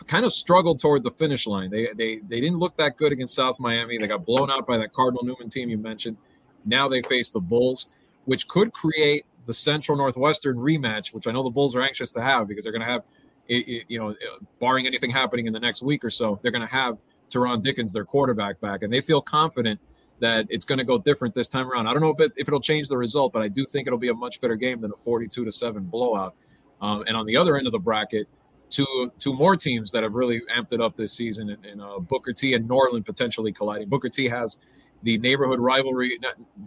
[0.07, 1.69] kind of struggled toward the finish line.
[1.69, 3.97] They they they didn't look that good against South Miami.
[3.97, 6.17] They got blown out by that Cardinal Newman team you mentioned.
[6.65, 11.43] Now they face the Bulls, which could create the Central Northwestern rematch, which I know
[11.43, 13.03] the Bulls are anxious to have because they're going to have,
[13.47, 14.15] you know,
[14.59, 16.97] barring anything happening in the next week or so, they're going to have
[17.29, 19.79] Teron Dickens, their quarterback, back, and they feel confident
[20.19, 21.87] that it's going to go different this time around.
[21.87, 23.99] I don't know if, it, if it'll change the result, but I do think it'll
[23.99, 26.35] be a much better game than a 42 to seven blowout.
[26.81, 28.27] Um, and on the other end of the bracket,
[28.69, 32.33] two two more teams that have really amped it up this season, and, uh, Booker
[32.33, 33.89] T and Norland potentially colliding.
[33.89, 34.57] Booker T has
[35.03, 36.19] the neighborhood rivalry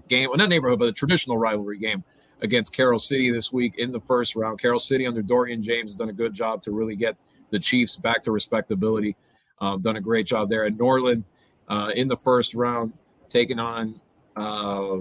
[0.09, 2.03] game, well, not neighborhood, but a traditional rivalry game
[2.41, 4.61] against Carol City this week in the first round.
[4.61, 7.17] Carol City under Dorian James has done a good job to really get
[7.51, 9.17] the Chiefs back to respectability.
[9.61, 10.65] Um, done a great job there.
[10.65, 11.25] And Norland
[11.69, 12.93] uh, in the first round
[13.33, 14.01] taking on
[14.37, 14.99] uh,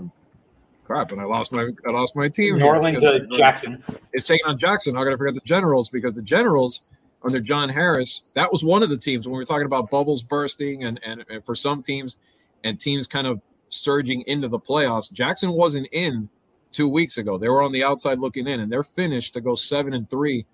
[0.86, 2.58] crap, and I lost my I lost my team.
[2.58, 3.84] New Orleans to Jackson.
[4.14, 4.98] is taking on Jackson.
[4.98, 6.90] I'm to forget the Generals because the Generals
[7.24, 10.24] under John Harris, that was one of the teams when we were talking about bubbles
[10.24, 12.18] bursting and, and, and for some teams
[12.64, 15.12] and teams kind of surging into the playoffs.
[15.14, 16.30] Jackson wasn't in
[16.72, 17.38] two weeks ago.
[17.38, 20.46] They were on the outside looking in, and their finish to go seven and three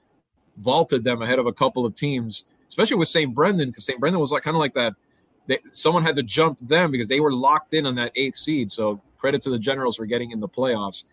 [0.58, 3.34] vaulted them ahead of a couple of teams, especially with St.
[3.34, 4.00] Brendan, because St.
[4.00, 4.94] Brendan was like kind of like that.
[5.48, 8.72] They, someone had to jump them because they were locked in on that eighth seed.
[8.72, 11.06] So credit to the Generals for getting in the playoffs.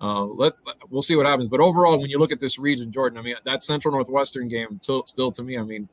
[0.00, 0.54] Uh, let
[0.88, 1.48] we'll see what happens.
[1.48, 4.80] But overall, when you look at this region, Jordan, I mean that Central Northwestern game,
[4.80, 5.88] still, to me, I mean,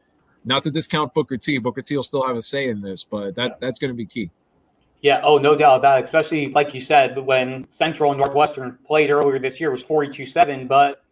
[0.46, 1.58] not to discount Booker T.
[1.58, 1.96] Booker T.
[1.96, 4.32] will still have a say in this, but that that's going to be key.
[5.02, 6.06] Yeah, oh, no doubt about it.
[6.06, 11.04] Especially like you said, when Central and Northwestern played earlier this year was 42-7, but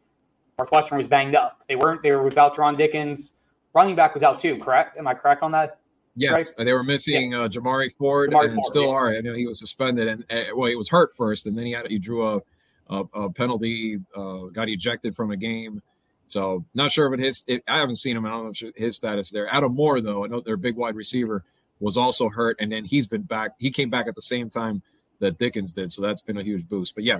[0.58, 1.62] Northwestern was banged up.
[1.67, 2.02] They weren't.
[2.02, 3.32] They were without Teron Dickens.
[3.74, 4.58] Running back was out too.
[4.58, 4.98] Correct?
[4.98, 5.80] Am I correct on that?
[6.15, 8.89] Yes, they were missing uh, Jamari Ford Jamari and Ford, still yeah.
[8.89, 9.15] are.
[9.15, 11.73] I know he was suspended and uh, well, he was hurt first, and then he
[11.73, 12.41] had he drew a
[12.89, 15.82] a, a penalty, uh, got ejected from a game.
[16.28, 17.45] So not sure if it his.
[17.47, 18.25] It, I haven't seen him.
[18.25, 19.47] I don't know his status there.
[19.54, 21.43] Adam Moore, though, I know their big wide receiver
[21.80, 23.51] was also hurt, and then he's been back.
[23.60, 24.82] He came back at the same time
[25.19, 26.95] that Dickens did, so that's been a huge boost.
[26.95, 27.19] But yeah,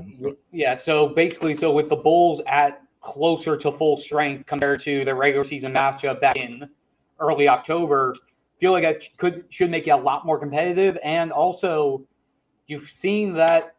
[0.51, 0.73] Yeah.
[0.73, 5.45] So basically, so with the Bulls at closer to full strength compared to the regular
[5.45, 6.67] season matchup back in
[7.19, 8.15] early October,
[8.59, 10.97] feel like it could should make it a lot more competitive.
[11.03, 12.05] And also,
[12.67, 13.75] you've seen that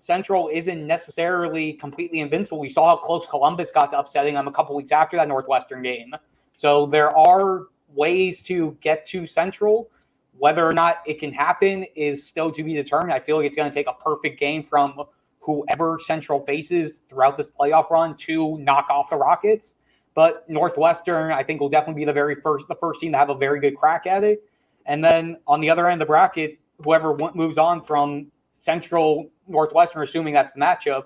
[0.00, 2.58] Central isn't necessarily completely invincible.
[2.58, 5.82] We saw how close Columbus got to upsetting them a couple weeks after that Northwestern
[5.82, 6.12] game.
[6.56, 9.90] So there are ways to get to Central.
[10.38, 13.12] Whether or not it can happen is still to be determined.
[13.12, 15.02] I feel like it's going to take a perfect game from
[15.40, 19.74] whoever Central faces throughout this playoff run to knock off the Rockets.
[20.16, 23.28] But Northwestern, I think, will definitely be the very first, the first team to have
[23.28, 24.42] a very good crack at it.
[24.86, 30.02] And then on the other end of the bracket, whoever moves on from Central Northwestern,
[30.02, 31.04] assuming that's the matchup,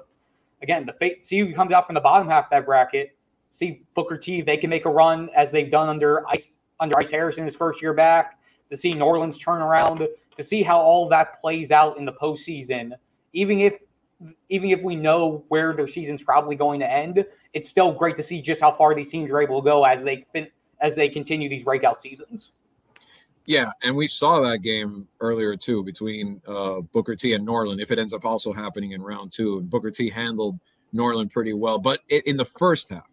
[0.62, 3.16] again, the fate, see who comes out from the bottom half of that bracket.
[3.51, 6.44] See Booker T, they can make a run as they've done under Ice
[6.79, 8.38] under Ice Harrison his first year back.
[8.70, 12.92] To see Norland's turn around, to see how all that plays out in the postseason,
[13.33, 13.75] even if
[14.48, 18.22] even if we know where their season's probably going to end, it's still great to
[18.22, 21.09] see just how far these teams are able to go as they fin- as they
[21.09, 22.52] continue these breakout seasons.
[23.46, 27.80] Yeah, and we saw that game earlier too between uh, Booker T and Norland.
[27.80, 30.59] If it ends up also happening in round two, Booker T handled
[30.92, 33.09] Norland pretty well, but it, in the first half,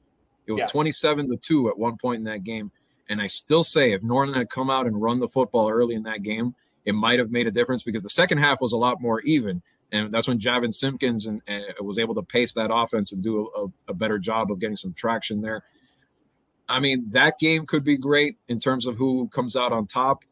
[0.46, 0.68] it was Yeah.
[0.68, 2.72] twenty-seven to two at one point in that game.
[3.10, 6.04] And I still say, if Norland had come out and run the football early in
[6.04, 6.54] that game,
[6.86, 9.62] it might have made a difference because the second half was a lot more even,
[9.92, 13.50] and that's when Javin Simpkins and, and was able to pace that offense and do
[13.56, 15.64] a, a better job of getting some traction there.
[16.70, 20.24] I mean, that game could be great in terms of who comes out on top.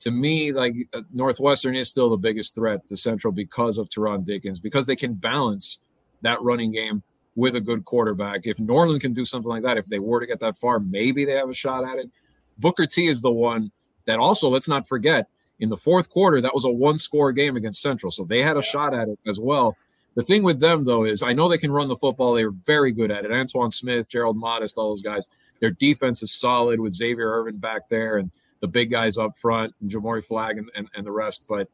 [0.00, 4.24] To me, like uh, Northwestern is still the biggest threat to Central because of Teron
[4.24, 5.84] Dickens, because they can balance
[6.22, 7.02] that running game
[7.34, 8.46] with a good quarterback.
[8.46, 11.24] If Norland can do something like that, if they were to get that far, maybe
[11.24, 12.10] they have a shot at it.
[12.58, 13.70] Booker T is the one
[14.06, 17.56] that also, let's not forget, in the fourth quarter, that was a one score game
[17.56, 18.10] against Central.
[18.10, 19.76] So they had a shot at it as well.
[20.14, 22.34] The thing with them, though, is I know they can run the football.
[22.34, 23.32] They're very good at it.
[23.32, 25.26] Antoine Smith, Gerald Modest, all those guys.
[25.60, 29.74] Their defense is solid with Xavier Irvin back there and the big guys up front
[29.80, 31.46] and Jamori Flag and, and, and the rest.
[31.48, 31.68] But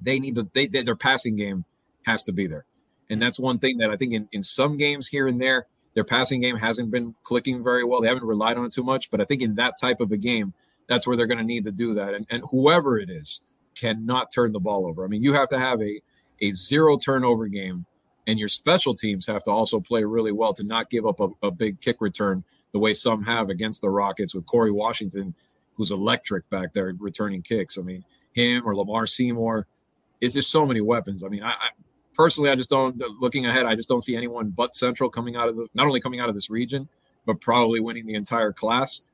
[0.00, 1.64] they need the they, they, their passing game
[2.04, 2.66] has to be there.
[3.10, 6.04] And that's one thing that I think in, in some games here and there, their
[6.04, 8.02] passing game hasn't been clicking very well.
[8.02, 9.10] They haven't relied on it too much.
[9.10, 10.52] But I think in that type of a game,
[10.88, 12.14] that's where they're going to need to do that.
[12.14, 15.04] And, and whoever it is cannot turn the ball over.
[15.04, 16.00] I mean, you have to have a
[16.40, 17.84] a zero turnover game,
[18.26, 21.28] and your special teams have to also play really well to not give up a,
[21.42, 25.34] a big kick return the way some have against the Rockets with Corey Washington,
[25.74, 27.78] who's electric back there returning kicks.
[27.78, 29.66] I mean, him or Lamar Seymour.
[30.20, 31.22] It's just so many weapons.
[31.22, 31.68] I mean, I, I
[32.14, 32.96] personally, I just don't.
[33.20, 36.00] Looking ahead, I just don't see anyone but Central coming out of the not only
[36.00, 36.88] coming out of this region,
[37.26, 39.07] but probably winning the entire class.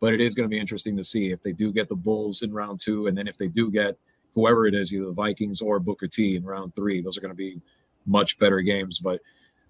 [0.00, 2.42] But it is going to be interesting to see if they do get the Bulls
[2.42, 3.98] in round two, and then if they do get
[4.34, 7.00] whoever it is, either the Vikings or Booker T in round three.
[7.00, 7.60] Those are going to be
[8.06, 8.98] much better games.
[8.98, 9.20] But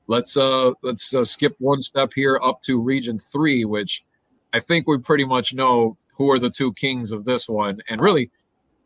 [0.06, 4.04] let's uh let's uh, skip one step here up to Region Three, which
[4.52, 8.00] I think we pretty much know who are the two kings of this one, and
[8.00, 8.30] really.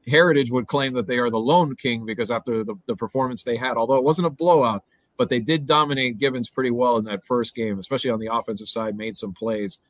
[0.05, 3.57] Heritage would claim that they are the lone king because after the, the performance they
[3.57, 4.83] had, although it wasn't a blowout,
[5.16, 8.68] but they did dominate Gibbons pretty well in that first game, especially on the offensive
[8.68, 9.87] side, made some plays.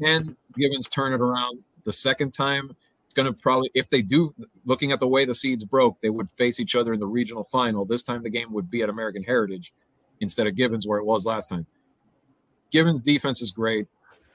[0.00, 2.74] Can Gibbons turn it around the second time?
[3.04, 4.34] It's going to probably, if they do,
[4.66, 7.44] looking at the way the seeds broke, they would face each other in the regional
[7.44, 7.84] final.
[7.84, 9.72] This time the game would be at American Heritage
[10.20, 11.66] instead of Gibbons, where it was last time.
[12.70, 13.86] Gibbons' defense is great.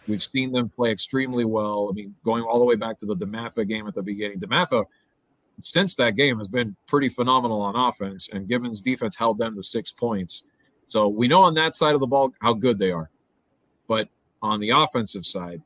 [0.07, 1.87] We've seen them play extremely well.
[1.89, 4.39] I mean, going all the way back to the DeMatha game at the beginning.
[4.39, 4.85] DeMatha,
[5.61, 9.63] since that game, has been pretty phenomenal on offense, and Gibbons' defense held them to
[9.63, 10.49] six points.
[10.87, 13.09] So we know on that side of the ball how good they are.
[14.43, 15.63] On the offensive side,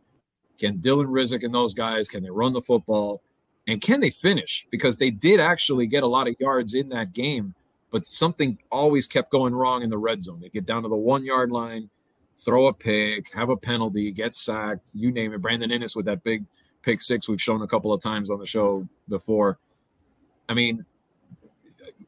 [0.57, 3.21] can Dylan Rizek and those guys, can they run the football?
[3.67, 4.65] And can they finish?
[4.71, 7.53] Because they did actually get a lot of yards in that game,
[7.91, 10.39] but something always kept going wrong in the red zone.
[10.39, 11.89] They get down to the one yard line,
[12.37, 15.41] throw a pick, have a penalty, get sacked, you name it.
[15.41, 16.45] Brandon Inniss with that big
[16.81, 19.57] pick six we've shown a couple of times on the show before.
[20.47, 20.85] I mean,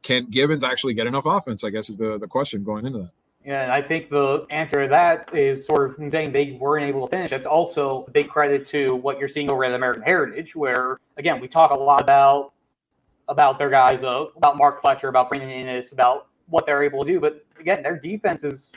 [0.02, 1.64] can Gibbons actually get enough offense?
[1.64, 3.12] I guess is the, the question going into that.
[3.50, 7.12] And I think the answer to that is sort of saying they weren't able to
[7.12, 7.32] finish.
[7.32, 11.42] That's also a big credit to what you're seeing over at American Heritage, where again
[11.42, 12.54] we talk a lot about
[13.28, 17.12] about their guys, uh, about Mark Fletcher, about Brandon Inniss, about what they're able to
[17.12, 17.20] do.
[17.20, 18.72] But again, their defense is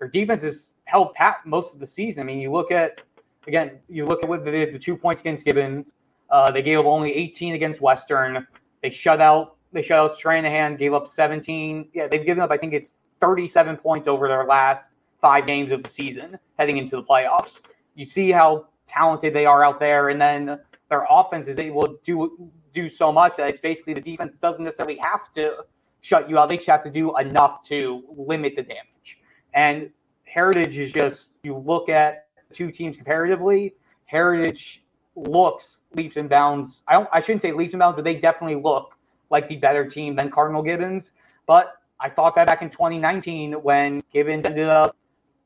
[0.00, 2.22] their defense is held pat most of the season.
[2.22, 3.00] I mean, you look at
[3.46, 5.92] again, you look at what they did, the two points against Gibbons.
[6.30, 8.44] Uh, they gave up only 18 against Western.
[8.82, 11.90] They shut out they shut out Stranahan, gave up 17.
[11.94, 14.84] Yeah, they've given up I think it's 37 points over their last
[15.20, 17.58] five games of the season heading into the playoffs.
[17.94, 21.98] You see how talented they are out there, and then their offense is able to
[22.04, 25.64] do do so much that it's basically the defense doesn't necessarily have to
[26.02, 26.48] shut you out.
[26.48, 29.18] They just have to do enough to limit the damage.
[29.54, 29.90] And
[30.24, 33.74] Heritage is just you look at two teams comparatively.
[34.06, 34.84] Heritage
[35.16, 36.82] looks leaps and bounds.
[36.86, 37.08] I don't.
[37.12, 38.96] I shouldn't say leaps and bounds, but they definitely look
[39.30, 41.12] like the better team than Cardinal Gibbons.
[41.46, 44.96] But I thought that back in 2019 when Gibbons ended up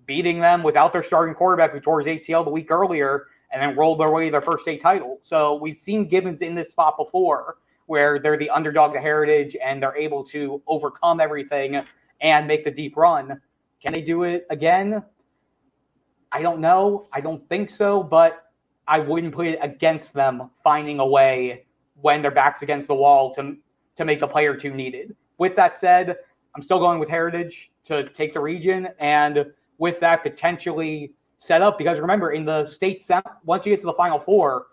[0.06, 3.76] beating them without their starting quarterback who tore his ACL the week earlier and then
[3.76, 5.18] rolled their way to their first state title.
[5.22, 9.82] So we've seen Gibbons in this spot before where they're the underdog to Heritage and
[9.82, 11.82] they're able to overcome everything
[12.20, 13.40] and make the deep run.
[13.82, 15.02] Can they do it again?
[16.32, 17.06] I don't know.
[17.12, 18.50] I don't think so, but
[18.86, 21.66] I wouldn't put it against them finding a way
[22.00, 23.56] when their backs against the wall to
[23.96, 25.14] to make a play or two needed.
[25.38, 26.16] With that said,
[26.54, 29.46] I'm still going with Heritage to take the region, and
[29.78, 33.04] with that potentially set up because remember in the state
[33.44, 34.66] once you get to the final four,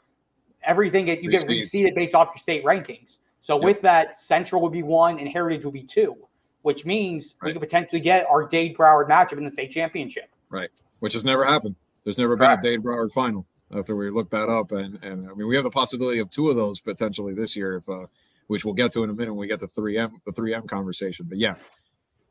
[0.64, 3.18] everything that you get reseeded based off your state rankings.
[3.42, 3.64] So yep.
[3.64, 6.16] with that, Central would be one and Heritage would be two,
[6.62, 7.50] which means right.
[7.50, 10.30] we could potentially get our Dade Broward matchup in the state championship.
[10.50, 11.76] Right, which has never happened.
[12.04, 15.34] There's never been a Dade Broward final after we looked that up, and and I
[15.34, 18.06] mean we have the possibility of two of those potentially this year if uh,
[18.48, 21.26] which we'll get to in a minute when we get the 3M the 3M conversation.
[21.30, 21.56] But yeah,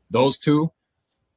[0.09, 0.71] those two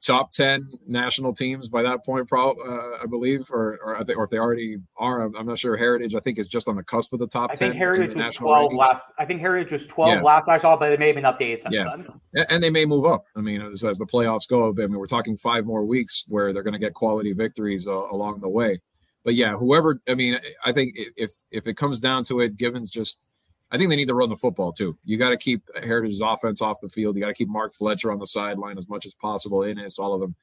[0.05, 4.31] top 10 national teams by that point, pro, uh, I believe, or or, or if
[4.31, 5.77] they already are, I'm, I'm, not sure.
[5.77, 7.71] Heritage, I think, is just on the cusp of the top I 10.
[7.71, 8.79] Think Heritage was 12 rankings.
[8.79, 9.03] last.
[9.19, 10.23] I think Heritage was 12 yeah.
[10.23, 11.97] last I saw, but they may have been updated yeah.
[12.33, 12.47] then.
[12.51, 13.25] And they may move up.
[13.37, 16.53] I mean, as, as the playoffs go, I mean, we're talking five more weeks where
[16.53, 18.81] they're going to get quality victories uh, along the way.
[19.25, 22.91] But yeah, whoever, I mean, I think if if it comes down to it, Gibbons
[22.91, 23.27] just
[23.71, 24.97] I think they need to run the football too.
[25.05, 27.17] You got to keep Heritage's offense off the field.
[27.17, 29.59] You got to keep Mark Fletcher on the sideline as much as possible.
[29.61, 30.35] Inniss, all of them,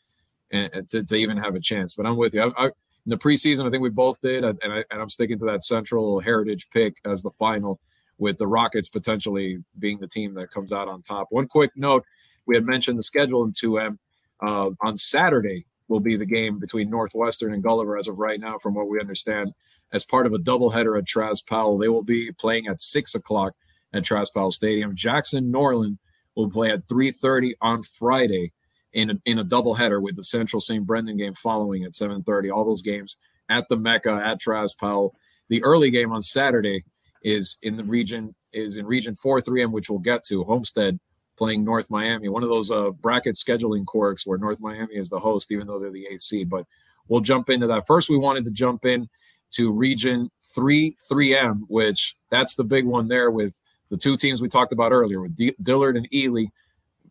[0.51, 1.93] and, and to, to, even have a chance.
[1.93, 2.41] But I'm with you.
[2.41, 5.39] I, I, in the preseason, I think we both did, and, I, and I'm sticking
[5.39, 7.80] to that Central Heritage pick as the final,
[8.17, 11.28] with the Rockets potentially being the team that comes out on top.
[11.32, 12.05] One quick note:
[12.45, 13.97] we had mentioned the schedule in 2M.
[14.45, 18.57] Uh, on Saturday will be the game between Northwestern and Gulliver, as of right now,
[18.57, 19.53] from what we understand
[19.93, 21.77] as part of a doubleheader at Traz Powell.
[21.77, 23.53] They will be playing at six o'clock
[23.93, 24.95] at Traz Powell Stadium.
[24.95, 25.99] Jackson Norland
[26.35, 28.53] will play at 3:30 on Friday
[28.93, 30.85] in a, in a doubleheader with the Central St.
[30.85, 32.51] Brendan game following at 7:30.
[32.51, 33.17] All those games
[33.49, 35.15] at the Mecca at Traz Powell.
[35.49, 36.85] The early game on Saturday
[37.23, 40.43] is in the region is in region 4 3M, which we'll get to.
[40.43, 40.99] Homestead
[41.37, 42.29] playing North Miami.
[42.29, 45.79] One of those uh, bracket scheduling quirks where North Miami is the host, even though
[45.79, 46.49] they're the eighth seed.
[46.49, 46.65] But
[47.07, 47.87] we'll jump into that.
[47.87, 49.09] First, we wanted to jump in
[49.52, 53.54] to Region 3 3M, which that's the big one there with
[53.89, 56.45] the two teams we talked about earlier with D- Dillard and Ely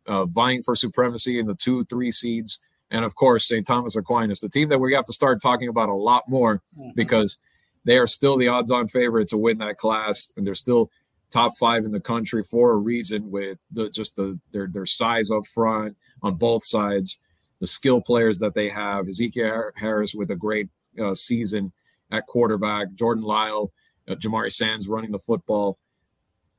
[0.07, 2.65] uh, vying for supremacy in the two, three seeds.
[2.91, 3.67] And of course, St.
[3.67, 6.91] Thomas Aquinas, the team that we have to start talking about a lot more mm-hmm.
[6.97, 7.39] because
[7.85, 10.33] they are still the odds on favorite to win that class.
[10.37, 10.91] And they're still
[11.31, 15.31] top five in the country for a reason with the, just the their, their size
[15.31, 17.23] up front on both sides,
[17.61, 19.09] the skill players that they have.
[19.09, 20.69] Ezekiel Harris with a great
[21.01, 21.73] uh, season
[22.11, 23.73] at quarterback, Jordan Lyle,
[24.09, 25.79] uh, Jamari Sands running the football.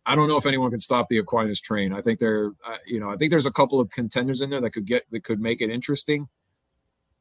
[0.06, 1.94] I don't know if anyone can stop the Aquinas train.
[1.94, 4.62] I think there, uh, you know, I think there's a couple of contenders in there
[4.62, 6.28] that could get that could make it interesting,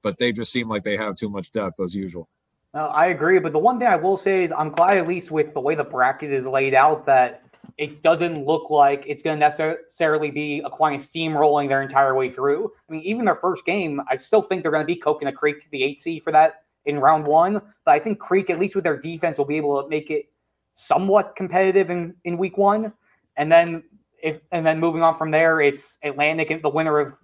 [0.02, 2.28] but they just seem like they have too much depth as usual.
[2.72, 5.52] I agree, but the one thing I will say is I'm glad at least with
[5.54, 7.42] the way the bracket is laid out that
[7.78, 12.70] it doesn't look like it's going to necessarily be Aquinas steamrolling their entire way through.
[12.88, 15.68] I mean, even their first game, I still think they're going to be Coconut Creek,
[15.70, 17.60] the eight seed for that in round one.
[17.84, 20.30] But I think Creek, at least with their defense, will be able to make it
[20.74, 22.92] somewhat competitive in, in week one.
[23.36, 23.82] And then
[24.22, 27.14] if and then moving on from there, it's Atlantic, the winner of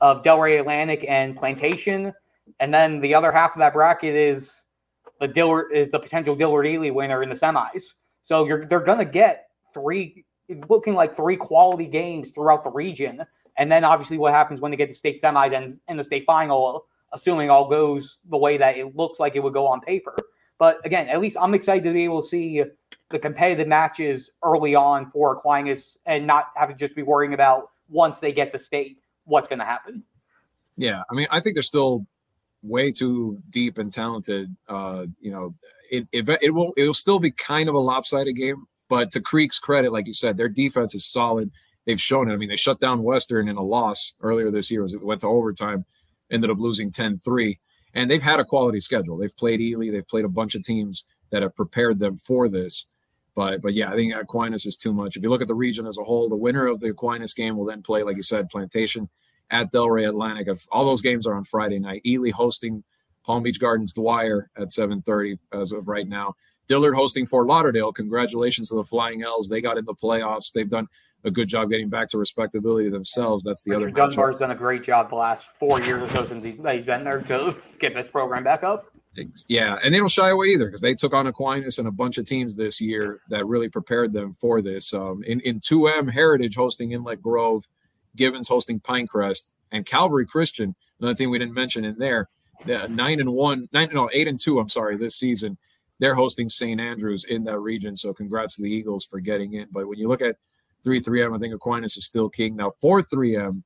[0.00, 2.12] of Delray Atlantic and Plantation.
[2.58, 4.64] And then the other half of that bracket is
[5.20, 7.94] the Dillard is the potential Dillard Ely winner in the semis.
[8.24, 10.24] So you're they're gonna get three
[10.68, 13.24] looking like three quality games throughout the region.
[13.58, 16.24] And then obviously what happens when they get to state semis and in the state
[16.26, 20.16] final, assuming all goes the way that it looks like it would go on paper.
[20.58, 22.62] But again, at least I'm excited to be able to see
[23.10, 27.70] the competitive matches early on for Aquinas and not have to just be worrying about
[27.88, 30.02] once they get the state what's going to happen.
[30.76, 32.06] Yeah, I mean, I think they're still
[32.62, 34.54] way too deep and talented.
[34.68, 35.54] Uh, you know,
[35.90, 39.20] it, it it will it will still be kind of a lopsided game, but to
[39.20, 41.50] Creek's credit, like you said, their defense is solid.
[41.84, 42.34] They've shown it.
[42.34, 44.86] I mean, they shut down Western in a loss earlier this year.
[44.86, 45.84] It went to overtime,
[46.32, 47.58] ended up losing 10-3.
[47.94, 49.16] And they've had a quality schedule.
[49.18, 49.90] They've played Ely.
[49.90, 52.94] They've played a bunch of teams that have prepared them for this.
[53.34, 55.16] But but yeah, I think Aquinas is too much.
[55.16, 57.56] If you look at the region as a whole, the winner of the Aquinas game
[57.56, 59.08] will then play, like you said, Plantation
[59.50, 60.48] at Delray Atlantic.
[60.70, 62.84] All those games are on Friday night, Ely hosting
[63.24, 66.34] Palm Beach Gardens Dwyer at 7:30 as of right now.
[66.68, 67.92] Dillard hosting Fort Lauderdale.
[67.92, 69.48] Congratulations to the Flying L's.
[69.48, 70.52] They got in the playoffs.
[70.52, 70.88] They've done
[71.24, 73.44] a good job getting back to respectability themselves.
[73.44, 74.10] That's the Richard other.
[74.10, 77.04] Dunbar's done a great job the last four years or so since he's, he's been
[77.04, 78.86] there to get this program back up.
[79.48, 82.16] Yeah, and they don't shy away either because they took on Aquinas and a bunch
[82.16, 84.94] of teams this year that really prepared them for this.
[84.94, 87.68] Um, in in 2M, Heritage hosting Inlet Grove,
[88.16, 90.74] Gibbons hosting Pinecrest, and Calvary Christian.
[90.98, 92.30] Another team we didn't mention in there,
[92.64, 94.58] nine and one, nine no eight and two.
[94.58, 95.58] I'm sorry, this season
[96.02, 96.80] they're hosting St.
[96.80, 97.94] Andrews in that region.
[97.94, 99.68] So congrats to the Eagles for getting in.
[99.70, 100.34] But when you look at
[100.84, 102.72] three 3M, I think Aquinas is still king now.
[102.80, 103.62] Four 3M,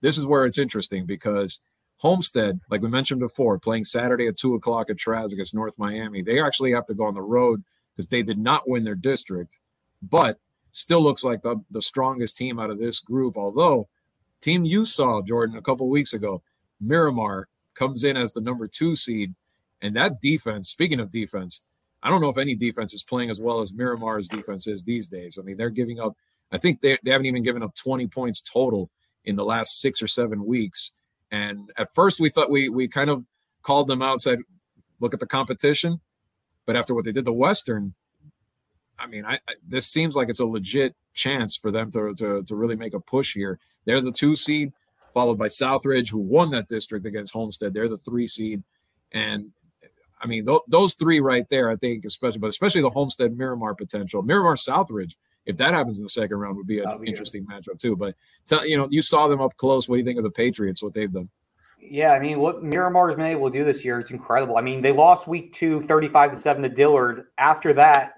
[0.00, 1.66] this is where it's interesting because
[1.98, 6.22] Homestead, like we mentioned before, playing Saturday at two o'clock at Traz against North Miami.
[6.22, 9.58] They actually have to go on the road because they did not win their district,
[10.00, 10.38] but
[10.72, 13.36] still looks like the, the strongest team out of this group.
[13.36, 13.88] Although,
[14.40, 16.42] team you saw, Jordan, a couple weeks ago,
[16.80, 19.34] Miramar comes in as the number two seed.
[19.80, 21.66] And that defense, speaking of defense,
[22.02, 25.08] I don't know if any defense is playing as well as Miramar's defense is these
[25.08, 25.38] days.
[25.38, 26.16] I mean, they're giving up,
[26.50, 28.90] I think they, they haven't even given up 20 points total
[29.24, 30.96] in the last six or seven weeks.
[31.30, 33.26] And at first, we thought we we kind of
[33.62, 34.40] called them out, said,
[35.00, 36.00] "Look at the competition."
[36.64, 37.94] But after what they did the Western,
[38.98, 42.42] I mean, I, I, this seems like it's a legit chance for them to, to
[42.44, 43.58] to really make a push here.
[43.84, 44.72] They're the two seed,
[45.12, 47.74] followed by Southridge, who won that district against Homestead.
[47.74, 48.62] They're the three seed,
[49.12, 49.52] and
[50.20, 51.70] I mean th- those three right there.
[51.70, 54.22] I think, especially, but especially the Homestead Miramar potential.
[54.22, 55.12] Miramar Southridge
[55.48, 57.96] if that happens in the second round, would be an interesting matchup too.
[57.96, 58.14] But
[58.46, 59.88] tell you know, you saw them up close.
[59.88, 60.82] What do you think of the Patriots?
[60.82, 61.30] What they've done?
[61.80, 64.58] Yeah, I mean, what Miramar has been able to do this year, it's incredible.
[64.58, 67.26] I mean, they lost week two, 35 to 7 to Dillard.
[67.38, 68.14] After that,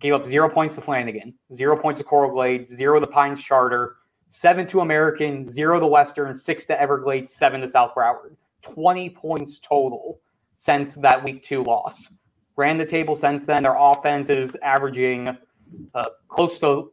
[0.00, 3.96] gave up zero points to Flanagan, zero points to Coral Glades, zero to Pines Charter,
[4.30, 8.36] seven to American, zero to Western, six to Everglades, seven to South Broward.
[8.62, 10.20] 20 points total
[10.56, 12.08] since that week two loss.
[12.56, 13.62] Ran the table since then.
[13.62, 15.36] Their offense is averaging
[15.94, 16.92] uh, close to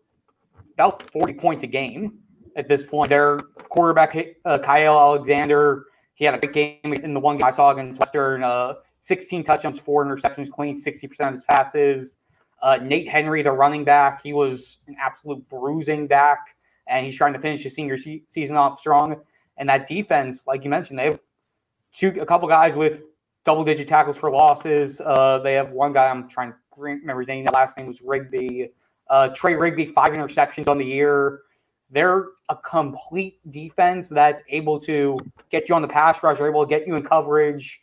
[0.73, 2.19] about 40 points a game
[2.55, 3.09] at this point.
[3.09, 4.15] Their quarterback,
[4.45, 7.99] uh, Kyle Alexander, he had a big game in the one game I saw against
[7.99, 8.43] Western.
[8.43, 12.17] Uh, 16 touchdowns, four interceptions, clean 60% of his passes.
[12.61, 16.55] Uh, Nate Henry, the running back, he was an absolute bruising back,
[16.88, 19.15] and he's trying to finish his senior se- season off strong.
[19.57, 21.19] And that defense, like you mentioned, they have
[21.95, 23.01] two, a couple guys with
[23.45, 25.01] double-digit tackles for losses.
[25.01, 27.45] Uh, they have one guy I'm trying to remember his name.
[27.45, 28.71] The last name was Rigby.
[29.09, 31.41] Uh, Trey Rigby, five interceptions on the year.
[31.91, 35.19] they're a complete defense that's able to
[35.51, 37.79] get you on the pass rush, are able to get you in coverage.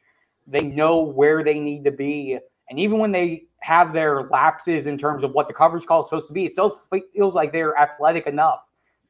[0.47, 2.39] They know where they need to be.
[2.71, 6.09] And even when they have their lapses in terms of what the coverage call is
[6.09, 6.81] supposed to be, it still
[7.15, 8.61] feels like they're athletic enough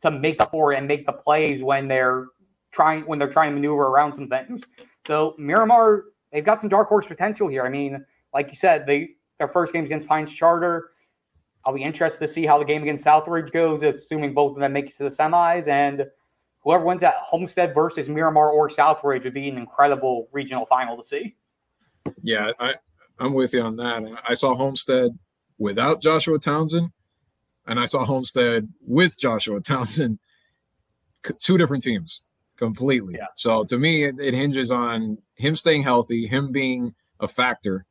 [0.02, 2.26] to make for it and make the plays when they're
[2.72, 4.62] trying when they're trying to maneuver around some things.
[5.06, 7.64] So Miramar, they've got some dark horse potential here.
[7.64, 10.90] I mean, like you said, they their first game's against Pines Charter.
[11.64, 14.72] I'll be interested to see how the game against Southridge goes, assuming both of them
[14.72, 15.68] make it to the semis.
[15.68, 16.06] And
[16.60, 21.04] whoever wins that Homestead versus Miramar or Southridge would be an incredible regional final to
[21.04, 21.36] see.
[22.22, 22.74] Yeah, I,
[23.18, 24.04] I'm with you on that.
[24.26, 25.10] I saw Homestead
[25.58, 26.90] without Joshua Townsend,
[27.66, 30.18] and I saw Homestead with Joshua Townsend.
[31.40, 32.22] Two different teams
[32.56, 33.16] completely.
[33.18, 33.26] Yeah.
[33.36, 37.84] So to me, it, it hinges on him staying healthy, him being a factor,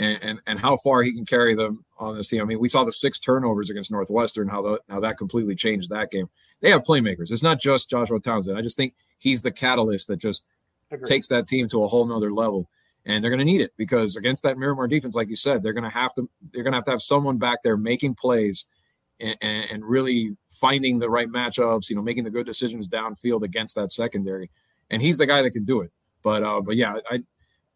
[0.00, 2.40] and, and, and how far he can carry them on this team.
[2.40, 5.90] I mean, we saw the six turnovers against Northwestern, how the, how that completely changed
[5.90, 6.28] that game.
[6.60, 7.30] They have playmakers.
[7.30, 8.56] It's not just Joshua Townsend.
[8.56, 10.48] I just think he's the catalyst that just
[10.90, 11.06] Agreed.
[11.06, 12.68] takes that team to a whole nother level.
[13.04, 15.74] And they're going to need it because against that Miramar defense, like you said, they're
[15.74, 18.74] going to have to they're going to have to have someone back there making plays
[19.20, 21.88] and, and, and really finding the right matchups.
[21.88, 24.50] You know, making the good decisions downfield against that secondary.
[24.90, 25.90] And he's the guy that can do it.
[26.22, 27.22] But uh, but yeah, I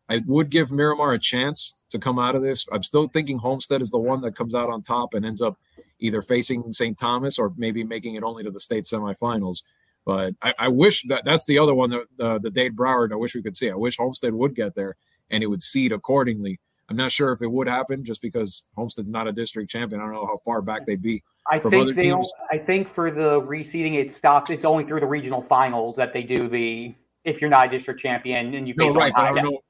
[0.09, 2.67] I would give Miramar a chance to come out of this.
[2.73, 5.59] I'm still thinking Homestead is the one that comes out on top and ends up
[5.99, 6.99] either facing St.
[6.99, 9.63] Thomas or maybe making it only to the state semifinals.
[10.05, 13.13] But I, I wish that that's the other one that uh, the Dade Broward.
[13.13, 13.71] I wish we could see.
[13.71, 14.97] I wish Homestead would get there
[15.31, 16.61] and it would seed accordingly.
[16.91, 20.03] I'm not sure if it would happen just because Homestead's not a district champion.
[20.03, 21.23] I don't know how far back they'd be.
[21.51, 22.13] I think they.
[22.51, 24.51] I think for the reseeding, it stops.
[24.51, 26.95] It's only through the regional finals that they do the.
[27.25, 29.61] If you're not a district champion and you no, right, I don't know.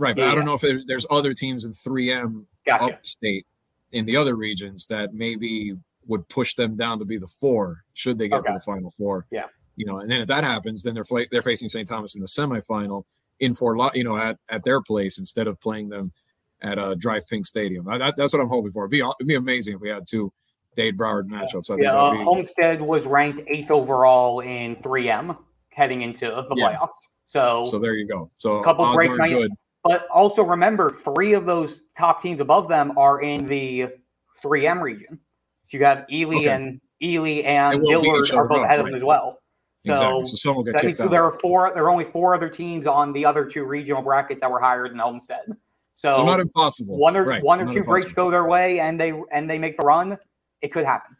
[0.00, 0.32] Right, but yeah.
[0.32, 2.84] I don't know if there's, there's other teams in 3M gotcha.
[2.84, 3.46] upstate
[3.92, 5.74] in the other regions that maybe
[6.06, 8.52] would push them down to be the four should they get okay.
[8.52, 9.26] to the final four.
[9.30, 9.44] Yeah,
[9.76, 11.86] you know, and then if that happens, then they're fl- they're facing St.
[11.86, 13.04] Thomas in the semifinal
[13.40, 16.12] in Fort, you know, at at their place instead of playing them
[16.62, 17.84] at a uh, DRV PNK Stadium.
[17.84, 18.84] That, that's what I'm hoping for.
[18.84, 20.32] It'd be it'd be amazing if we had two
[20.76, 21.70] Dade Broward matchups.
[21.70, 22.24] I yeah, uh, be...
[22.24, 25.36] Homestead was ranked eighth overall in 3M
[25.70, 26.76] heading into the yeah.
[26.76, 26.88] playoffs.
[27.26, 28.30] So, so there you go.
[28.38, 29.52] So a couple of great good.
[29.82, 33.86] But also remember, three of those top teams above them are in the
[34.44, 35.18] 3M region.
[35.68, 36.48] So you have Ely okay.
[36.48, 39.38] and Ely and Dillard are both ahead of them as well.
[39.86, 40.36] So, exactly.
[40.36, 41.72] so that means so there are four.
[41.72, 44.86] There are only four other teams on the other two regional brackets that were higher
[44.86, 45.40] than Homestead.
[45.96, 46.98] So, so not impossible.
[46.98, 47.42] One or right.
[47.42, 48.00] one or not two impossible.
[48.02, 50.18] breaks go their way, and they and they make the run.
[50.60, 51.16] It could happen.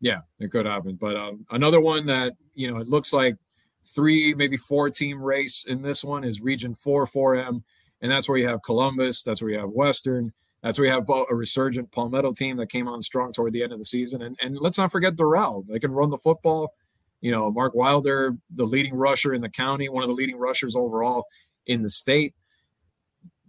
[0.00, 0.94] Yeah, it could happen.
[0.94, 3.36] But um, another one that you know it looks like
[3.84, 7.64] three, maybe four team race in this one is Region Four, 4M
[8.00, 10.32] and that's where you have Columbus, that's where you have Western,
[10.62, 13.72] that's where you have a resurgent Palmetto team that came on strong toward the end
[13.72, 14.22] of the season.
[14.22, 15.64] And, and let's not forget Doral.
[15.66, 16.72] They can run the football.
[17.20, 20.76] You know, Mark Wilder, the leading rusher in the county, one of the leading rushers
[20.76, 21.26] overall
[21.66, 22.34] in the state.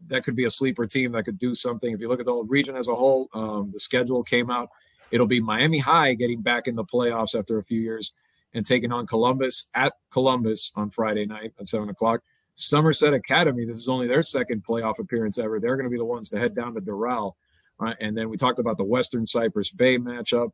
[0.07, 1.91] That could be a sleeper team that could do something.
[1.93, 4.69] If you look at the whole region as a whole, um, the schedule came out.
[5.11, 8.15] It'll be Miami High getting back in the playoffs after a few years
[8.53, 12.21] and taking on Columbus at Columbus on Friday night at seven o'clock.
[12.59, 15.59] Somerset Academy, this is only their second playoff appearance ever.
[15.59, 17.35] They're going to be the ones to head down to Doral.
[17.79, 20.51] Uh, and then we talked about the Western Cypress Bay matchup.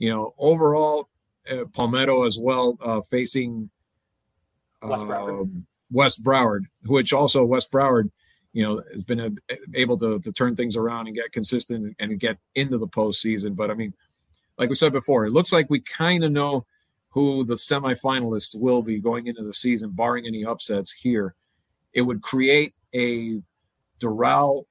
[0.00, 1.08] You know, overall,
[1.48, 3.70] uh, Palmetto as well uh, facing
[4.82, 5.40] West Broward.
[5.40, 8.10] Um, West Broward, which also West Broward,
[8.52, 9.30] you know, has been a,
[9.74, 13.54] able to, to turn things around and get consistent and get into the postseason.
[13.54, 13.94] But I mean,
[14.58, 16.66] like we said before, it looks like we kind of know
[17.10, 21.36] who the semifinalists will be going into the season, barring any upsets here
[21.94, 23.40] it would create a
[24.00, 24.64] Doral,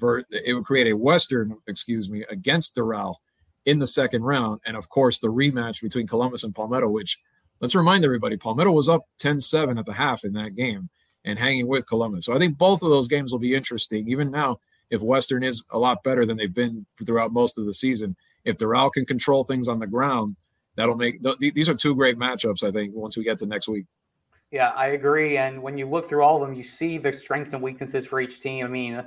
[0.00, 3.16] it would create a Western, excuse me, against Doral
[3.64, 4.60] in the second round.
[4.66, 7.18] And of course, the rematch between Columbus and Palmetto, which
[7.60, 10.90] let's remind everybody, Palmetto was up 10 7 at the half in that game
[11.24, 12.24] and hanging with Columbus.
[12.24, 14.08] So I think both of those games will be interesting.
[14.08, 14.60] Even now,
[14.90, 18.56] if Western is a lot better than they've been throughout most of the season, if
[18.56, 20.36] Doral can control things on the ground,
[20.76, 23.86] that'll make these are two great matchups, I think, once we get to next week.
[24.50, 25.38] Yeah, I agree.
[25.38, 28.20] And when you look through all of them, you see the strengths and weaknesses for
[28.20, 28.64] each team.
[28.64, 29.02] I mean,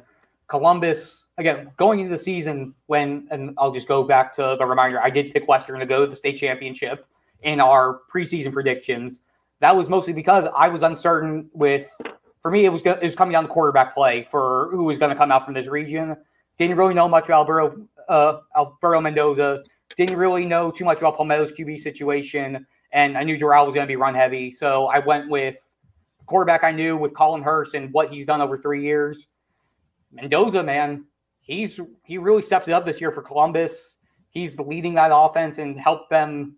[0.48, 5.00] Columbus, again, going into the season when, and I'll just go back to the reminder,
[5.00, 7.06] I did pick Western to go to the state championship
[7.44, 9.20] in our preseason predictions.
[9.62, 11.88] That was mostly because I was uncertain with,
[12.42, 15.10] for me, it was it was coming down to quarterback play for who was going
[15.10, 16.16] to come out from this region.
[16.58, 19.64] Didn't really know much about Alberto, uh, Alberto Mendoza.
[19.98, 23.86] Didn't really know too much about Palmetto's QB situation and I knew Doral was going
[23.86, 24.52] to be run heavy.
[24.52, 25.56] So I went with
[26.26, 29.28] quarterback I knew with Colin Hurst and what he's done over three years.
[30.12, 31.06] Mendoza, man,
[31.42, 33.94] he's he really stepped it up this year for Columbus.
[34.30, 36.56] He's leading that offense and helped them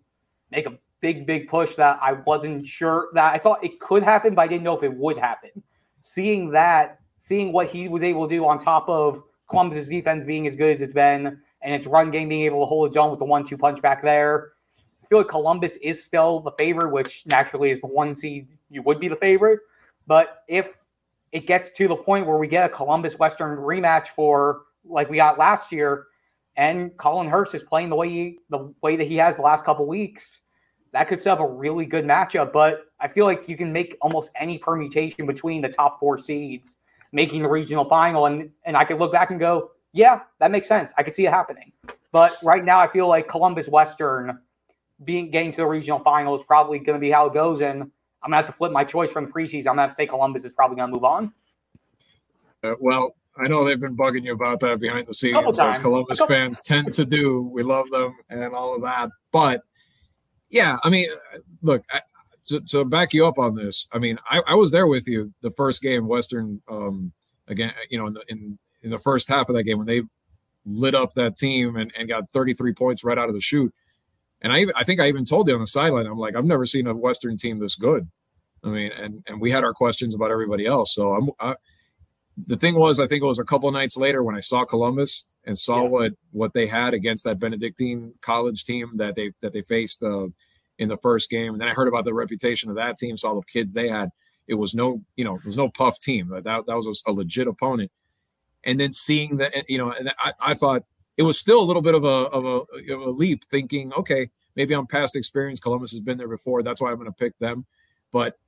[0.50, 4.34] make a big, big push that I wasn't sure that I thought it could happen,
[4.34, 5.50] but I didn't know if it would happen.
[6.02, 10.46] Seeing that, seeing what he was able to do on top of Columbus's defense being
[10.46, 13.10] as good as it's been, and its run game being able to hold its own
[13.10, 14.52] with the one-two punch back there.
[15.12, 18.48] Feel like Columbus is still the favorite, which naturally is the one seed.
[18.70, 19.60] You would be the favorite,
[20.06, 20.68] but if
[21.32, 25.18] it gets to the point where we get a Columbus Western rematch for like we
[25.18, 26.06] got last year,
[26.56, 29.66] and Colin Hurst is playing the way he, the way that he has the last
[29.66, 30.38] couple weeks,
[30.92, 32.50] that could set up a really good matchup.
[32.50, 36.78] But I feel like you can make almost any permutation between the top four seeds
[37.12, 40.68] making the regional final, and and I could look back and go, yeah, that makes
[40.68, 40.90] sense.
[40.96, 41.70] I could see it happening.
[42.12, 44.38] But right now, I feel like Columbus Western
[45.04, 47.82] being getting to the regional final is probably going to be how it goes, and
[47.82, 49.66] I'm gonna have to flip my choice from preseason.
[49.66, 51.32] I'm gonna have to say Columbus is probably gonna move on.
[52.62, 56.20] Uh, well, I know they've been bugging you about that behind the scenes, as Columbus
[56.28, 57.42] fans tend to do.
[57.42, 59.62] We love them and all of that, but
[60.50, 61.08] yeah, I mean,
[61.62, 62.02] look, I,
[62.44, 65.32] to, to back you up on this, I mean, I, I was there with you
[65.40, 67.12] the first game, Western, um,
[67.48, 70.02] again, you know, in the, in, in the first half of that game when they
[70.66, 73.74] lit up that team and, and got 33 points right out of the chute.
[74.42, 76.66] And I, I think I even told you on the sideline, I'm like, I've never
[76.66, 78.10] seen a Western team this good.
[78.64, 80.94] I mean, and and we had our questions about everybody else.
[80.94, 81.54] So I'm, I,
[82.46, 85.32] the thing was, I think it was a couple nights later when I saw Columbus
[85.44, 85.88] and saw yeah.
[85.88, 90.26] what what they had against that Benedictine college team that they that they faced uh,
[90.78, 93.34] in the first game, and then I heard about the reputation of that team, saw
[93.34, 94.10] the kids they had.
[94.48, 96.28] It was no, you know, it was no puff team.
[96.28, 97.90] That that was a legit opponent.
[98.64, 100.84] And then seeing that, you know, and I, I thought
[101.16, 104.30] it was still a little bit of a of a, of a leap, thinking, okay,
[104.56, 105.60] maybe I'm past experience.
[105.60, 106.62] Columbus has been there before.
[106.62, 107.66] That's why I'm going to pick them.
[108.12, 108.38] But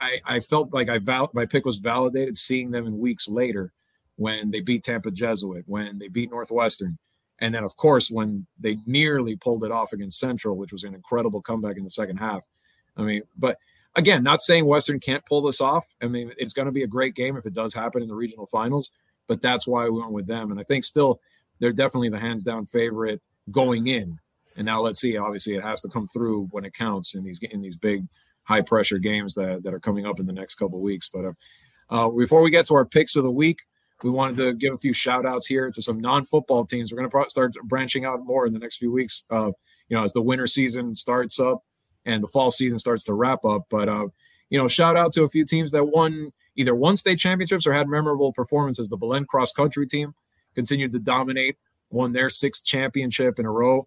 [0.00, 3.72] I, I felt like I val- my pick was validated seeing them in weeks later
[4.16, 6.98] when they beat Tampa Jesuit, when they beat Northwestern,
[7.40, 10.94] and then of course when they nearly pulled it off against Central, which was an
[10.94, 12.42] incredible comeback in the second half.
[12.96, 13.58] I mean, but
[13.94, 15.86] again, not saying Western can't pull this off.
[16.02, 18.14] I mean, it's going to be a great game if it does happen in the
[18.14, 18.90] regional finals,
[19.28, 20.50] but that's why we went with them.
[20.50, 21.20] And I think still
[21.62, 24.18] they're definitely the hands down favorite going in.
[24.56, 25.16] And now let's see.
[25.16, 28.04] Obviously, it has to come through when it counts in these in these big
[28.42, 31.08] high pressure games that, that are coming up in the next couple weeks.
[31.08, 31.32] But uh,
[31.88, 33.60] uh, before we get to our picks of the week,
[34.02, 36.92] we wanted to give a few shout outs here to some non football teams.
[36.92, 39.52] We're going to start branching out more in the next few weeks, uh,
[39.88, 41.62] you know, as the winter season starts up
[42.04, 43.66] and the fall season starts to wrap up.
[43.70, 44.08] But, uh,
[44.50, 47.72] you know, shout out to a few teams that won either won state championships or
[47.72, 48.88] had memorable performances.
[48.88, 50.12] The Belen cross country team
[50.54, 51.56] continued to dominate,
[51.90, 53.86] won their sixth championship in a row.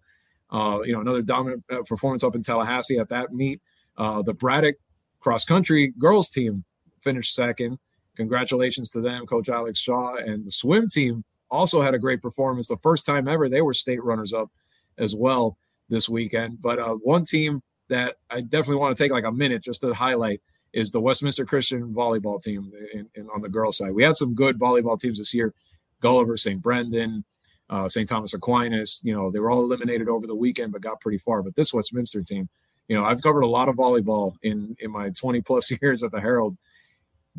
[0.50, 3.60] Uh, you know, another dominant uh, performance up in Tallahassee at that meet.
[3.96, 4.76] Uh, the Braddock
[5.20, 6.64] cross country girls team
[7.02, 7.78] finished second.
[8.16, 10.16] Congratulations to them, Coach Alex Shaw.
[10.16, 12.68] And the swim team also had a great performance.
[12.68, 14.50] The first time ever, they were state runners up
[14.98, 15.58] as well
[15.88, 16.62] this weekend.
[16.62, 19.92] But uh, one team that I definitely want to take like a minute just to
[19.92, 20.40] highlight
[20.72, 23.92] is the Westminster Christian volleyball team in, in, on the girls' side.
[23.92, 25.54] We had some good volleyball teams this year
[26.00, 26.62] Gulliver, St.
[26.62, 27.24] Brendan,
[27.70, 28.08] uh, St.
[28.08, 29.00] Thomas Aquinas.
[29.04, 31.42] You know, they were all eliminated over the weekend, but got pretty far.
[31.42, 32.48] But this Westminster team,
[32.88, 36.12] you know, I've covered a lot of volleyball in in my 20 plus years at
[36.12, 36.56] the Herald.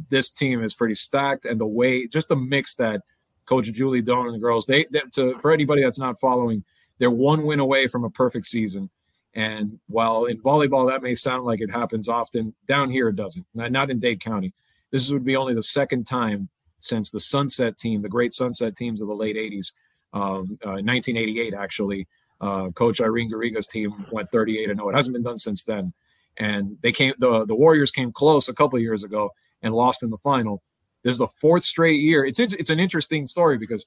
[0.10, 3.02] This team is pretty stacked, and the way, just the mix that
[3.46, 6.64] Coach Julie Doan and the girls, they, they to for anybody that's not following,
[7.00, 8.90] they're one win away from a perfect season.
[9.34, 13.46] And while in volleyball that may sound like it happens often, down here it doesn't.
[13.54, 14.54] Not in Dade County.
[14.92, 16.50] This would be only the second time
[16.88, 19.74] since the Sunset team, the great Sunset teams of the late 80s,
[20.14, 22.08] um, uh, 1988 actually,
[22.42, 24.90] uh, Coach Irene Garriga's team went 38 and 0.
[24.90, 25.94] It hasn't been done since then.
[26.38, 29.32] And they came the the Warriors came close a couple years ago
[29.64, 30.62] and lost in the final.
[31.04, 32.26] This is the fourth straight year.
[32.26, 33.86] It's it's an interesting story because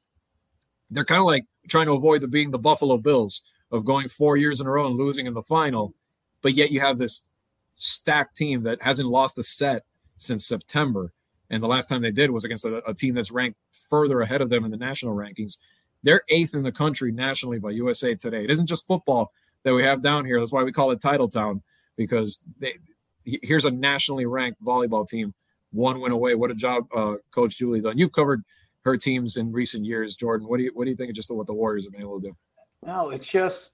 [0.90, 4.36] they're kind of like trying to avoid the being the Buffalo Bills of going four
[4.36, 5.94] years in a row and losing in the final,
[6.42, 7.32] but yet you have this
[7.76, 9.84] stacked team that hasn't lost a set
[10.16, 11.12] since September.
[11.50, 14.40] And the last time they did was against a, a team that's ranked further ahead
[14.40, 15.58] of them in the national rankings.
[16.02, 18.44] They're eighth in the country nationally by USA Today.
[18.44, 19.32] It isn't just football
[19.64, 20.38] that we have down here.
[20.38, 21.62] That's why we call it Title Town
[21.96, 22.74] because they,
[23.24, 25.34] here's a nationally ranked volleyball team,
[25.72, 26.34] one win away.
[26.34, 27.98] What a job, uh, Coach Julie Doan.
[27.98, 28.42] You've covered
[28.84, 30.48] her teams in recent years, Jordan.
[30.48, 32.20] What do you what do you think of just what the Warriors have been able
[32.20, 32.36] to do?
[32.86, 33.72] No, it's just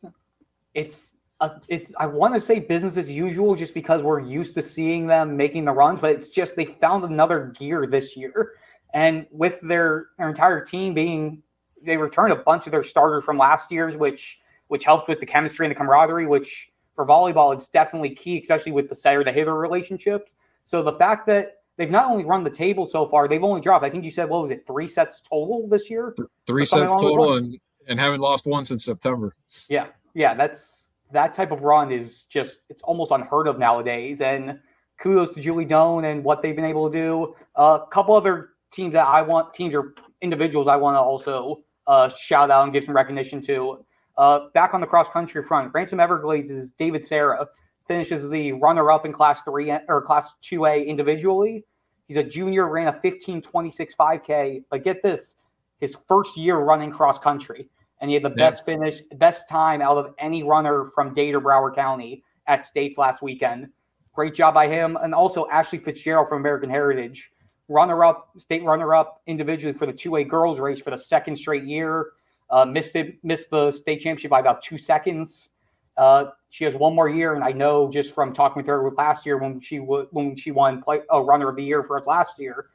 [0.74, 4.62] it's a, it's I want to say business as usual just because we're used to
[4.62, 8.54] seeing them making the runs, but it's just they found another gear this year.
[8.94, 11.42] And with their, their entire team being
[11.82, 15.26] they returned a bunch of their starters from last year's, which which helped with the
[15.26, 19.32] chemistry and the camaraderie, which for volleyball it's definitely key, especially with the setter to
[19.32, 20.28] hitter relationship.
[20.64, 23.84] So the fact that they've not only run the table so far, they've only dropped.
[23.84, 26.14] I think you said what was it, three sets total this year?
[26.46, 29.36] Three sets total, and and haven't lost one since September.
[29.68, 34.20] Yeah, yeah, that's that type of run is just it's almost unheard of nowadays.
[34.20, 34.58] And
[35.00, 37.34] kudos to Julie Doan and what they've been able to do.
[37.56, 41.62] A uh, couple other teams that I want teams or individuals I want to also
[41.86, 43.84] uh, shout out and give some recognition to.
[44.16, 47.46] Uh, back on the cross country front, Ransom Everglades is David Sarah
[47.86, 51.64] finishes the runner up in class three or class 2A individually.
[52.08, 54.64] He's a junior, ran a 15 26 5K.
[54.70, 55.34] But get this
[55.80, 57.68] his first year running cross country.
[58.00, 58.50] And he had the yeah.
[58.50, 62.98] best finish, best time out of any runner from Dade or Broward County at states
[62.98, 63.68] last weekend.
[64.14, 64.96] Great job by him.
[65.02, 67.30] And also Ashley Fitzgerald from American Heritage,
[67.68, 71.64] runner up, state runner up individually for the 2A girls race for the second straight
[71.64, 72.12] year.
[72.48, 75.50] Uh, missed it, missed the state championship by about two seconds.
[75.96, 79.26] Uh, she has one more year, and I know just from talking with her last
[79.26, 82.06] year when she w- when she won play, a runner of the year for us
[82.06, 82.66] last year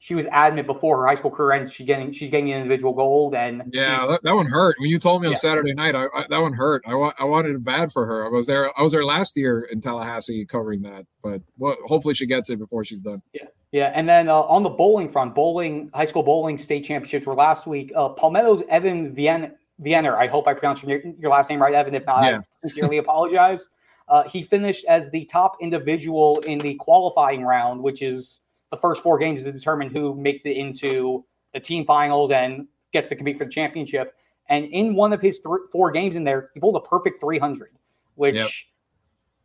[0.00, 1.72] she was adamant before her high school career ends.
[1.72, 4.76] She getting she's getting an individual gold, and yeah, that, that, one hurt.
[4.78, 5.38] When you told me on yeah.
[5.38, 6.82] Saturday night, I, I, that one hurt.
[6.86, 8.24] I, I wanted it bad for her.
[8.24, 8.70] I was there.
[8.78, 12.60] I was there last year in Tallahassee covering that, but well, hopefully she gets it
[12.60, 13.22] before she's done.
[13.32, 13.92] Yeah, yeah.
[13.94, 17.66] And then uh, on the bowling front, bowling high school bowling state championships were last
[17.66, 17.92] week.
[17.96, 19.50] Uh, Palmetto's Evan Vienna
[19.82, 20.16] Vienner.
[20.16, 21.94] I hope I pronounced your, your last name right, Evan.
[21.94, 22.38] If not, yeah.
[22.38, 23.66] I sincerely apologize.
[24.06, 28.40] Uh, he finished as the top individual in the qualifying round, which is
[28.70, 33.08] the first four games to determine who makes it into the team finals and gets
[33.08, 34.14] to compete for the championship.
[34.48, 37.70] And in one of his th- four games in there, he bowled a perfect 300,
[38.14, 38.50] which, yep.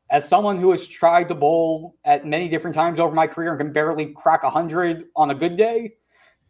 [0.09, 3.59] as someone who has tried to bowl at many different times over my career and
[3.59, 5.93] can barely crack 100 on a good day,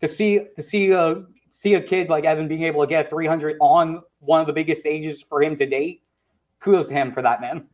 [0.02, 3.58] to see to see a see a kid like Evan being able to get 300
[3.62, 6.04] on one of the biggest stages for him to date,
[6.60, 7.66] kudos to him for that, man.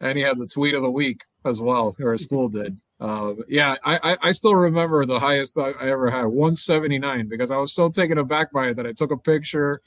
[0.00, 2.76] And he had the tweet of the week as well, or his school did.
[2.98, 7.72] Uh, yeah, I, I still remember the highest I ever had, 179, because I was
[7.72, 9.82] so taken aback by it that I took a picture.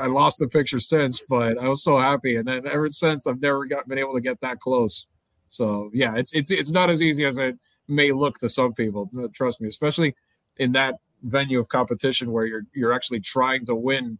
[0.00, 2.36] I lost the picture since, but I was so happy.
[2.36, 5.06] And then ever since, I've never got been able to get that close.
[5.48, 7.56] So yeah, it's it's it's not as easy as it
[7.88, 9.10] may look to some people.
[9.34, 10.14] Trust me, especially
[10.56, 14.18] in that venue of competition where you're you're actually trying to win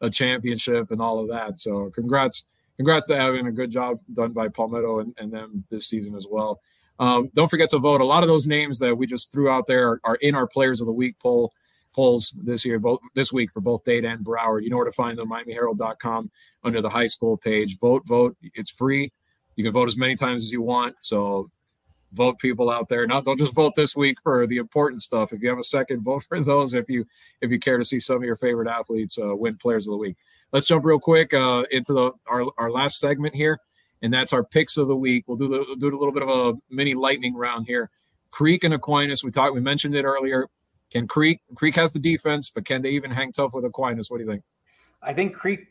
[0.00, 1.60] a championship and all of that.
[1.60, 3.46] So congrats, congrats to Evan.
[3.46, 6.60] A good job done by Palmetto and, and them this season as well.
[6.98, 8.00] Um, don't forget to vote.
[8.00, 10.46] A lot of those names that we just threw out there are, are, in our
[10.46, 11.52] Players of the Week poll
[11.92, 14.62] polls this year, both this week for both Dade and Broward.
[14.62, 16.30] You know where to find them, MiamiHerald.com
[16.64, 17.78] under the high school page.
[17.78, 18.36] Vote, vote.
[18.54, 19.12] It's free.
[19.56, 20.96] You can vote as many times as you want.
[21.00, 21.50] So
[22.12, 23.06] vote people out there.
[23.06, 25.32] Not don't just vote this week for the important stuff.
[25.32, 26.74] If you have a second, vote for those.
[26.74, 27.06] If you
[27.40, 29.98] if you care to see some of your favorite athletes uh, win Players of the
[29.98, 30.16] Week.
[30.52, 33.58] Let's jump real quick uh, into the our, our last segment here,
[34.04, 35.24] and that's our picks of the week.
[35.26, 37.90] We'll do the do a little bit of a mini lightning round here.
[38.30, 39.24] Creek and Aquinas.
[39.24, 39.54] We talked.
[39.54, 40.48] We mentioned it earlier.
[40.90, 44.10] Can Creek Creek has the defense, but can they even hang tough with Aquinas?
[44.10, 44.42] What do you think?
[45.02, 45.68] I think Creek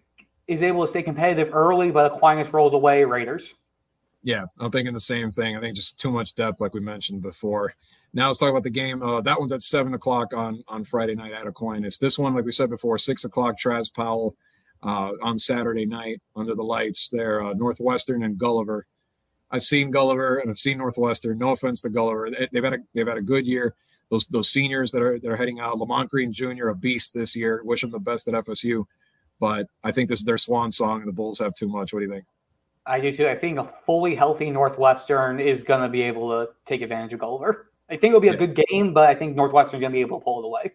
[0.47, 3.53] is able to stay competitive early, but Aquinas rolls away Raiders.
[4.23, 5.55] Yeah, I'm thinking the same thing.
[5.55, 7.75] I think just too much depth, like we mentioned before.
[8.13, 9.03] Now let's talk about the game.
[9.03, 11.99] Uh, that one's at seven o'clock on on Friday night at Aquinas.
[11.99, 13.59] This one, like we said before, six o'clock.
[13.59, 14.35] Traz Powell
[14.83, 17.09] uh, on Saturday night under the lights.
[17.09, 18.85] There, uh, Northwestern and Gulliver.
[19.51, 21.37] I've seen Gulliver and I've seen Northwestern.
[21.37, 23.75] No offense to Gulliver, they've had a they've had a good year.
[24.09, 26.69] Those those seniors that are that are heading out, Lamont Green Jr.
[26.69, 27.61] a beast this year.
[27.63, 28.85] Wish him the best at FSU,
[29.39, 31.93] but I think this is their swan song, and the Bulls have too much.
[31.93, 32.25] What do you think?
[32.85, 33.27] I do too.
[33.27, 37.19] I think a fully healthy Northwestern is going to be able to take advantage of
[37.19, 37.71] Gulliver.
[37.89, 40.19] I think it'll be a good game, but I think Northwestern's going to be able
[40.19, 40.73] to pull it away.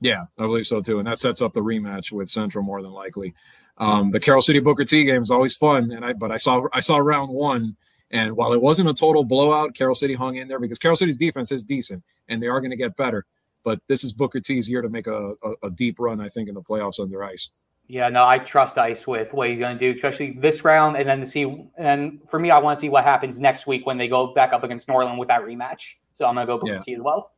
[0.00, 2.92] Yeah, I believe so too, and that sets up the rematch with Central more than
[2.92, 3.34] likely.
[3.78, 6.66] Um, the Carol City Booker T game is always fun, and I but I saw
[6.72, 7.76] I saw round one,
[8.10, 11.16] and while it wasn't a total blowout, Carol City hung in there because Carol City's
[11.16, 13.26] defense is decent, and they are going to get better.
[13.64, 16.48] But this is Booker T's year to make a, a, a deep run, I think,
[16.48, 17.54] in the playoffs under ice.
[17.88, 21.08] Yeah, no, I trust Ice with what he's going to do, especially this round, and
[21.08, 21.70] then to see.
[21.78, 24.52] And for me, I want to see what happens next week when they go back
[24.52, 25.94] up against Norland with that rematch.
[26.16, 26.82] So I'm going to go Booker yeah.
[26.82, 27.32] T as well.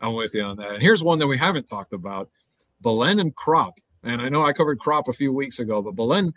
[0.00, 0.72] I'm with you on that.
[0.72, 2.30] And here's one that we haven't talked about:
[2.80, 3.72] Belen and Krop.
[4.02, 6.34] And I know I covered Krop a few weeks ago, but Belen,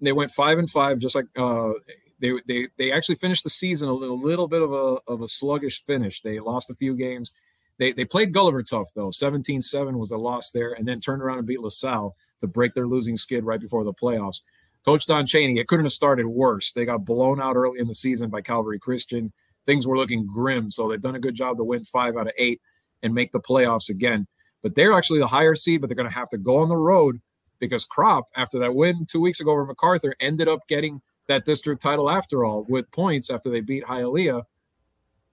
[0.00, 1.72] they went five and five, just like uh,
[2.20, 5.28] they they they actually finished the season a little, little bit of a of a
[5.28, 6.20] sluggish finish.
[6.22, 7.34] They lost a few games.
[7.78, 9.08] They they played Gulliver tough though.
[9.08, 12.86] 17-7 was a loss there, and then turned around and beat LaSalle to break their
[12.86, 14.40] losing skid right before the playoffs.
[14.84, 16.72] Coach Don Chaney, it couldn't have started worse.
[16.72, 19.32] They got blown out early in the season by Calvary Christian.
[19.66, 22.32] Things were looking grim, so they've done a good job to win five out of
[22.38, 22.60] eight
[23.02, 24.26] and make the playoffs again.
[24.62, 26.76] But they're actually the higher seed, but they're going to have to go on the
[26.76, 27.20] road
[27.58, 31.80] because Krop, after that win two weeks ago over MacArthur, ended up getting that district
[31.80, 34.44] title after all with points after they beat Hialeah.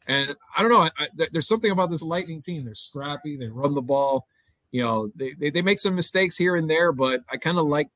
[0.08, 2.66] And I don't know, I, I, there's something about this Lightning team.
[2.66, 4.28] They're scrappy, they run the ball
[4.72, 7.68] you know they, they, they make some mistakes here and there but i kind of
[7.68, 7.88] like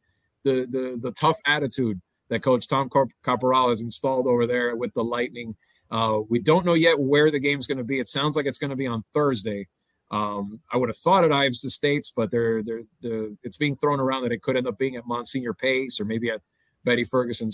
[0.43, 1.99] the, the the tough attitude
[2.30, 2.89] that Coach Tom
[3.24, 5.55] Caporal has installed over there with the Lightning.
[5.92, 8.00] Uh, we don't know yet where the game's going to be.
[8.00, 9.68] It sounds like it's going to be on Thursday.
[10.10, 14.00] Um, I would have thought at Ives Estates, but they're, they're, they're, it's being thrown
[14.00, 16.42] around that it could end up being at Monsignor Pace or maybe at
[16.84, 17.52] Betty Ferguson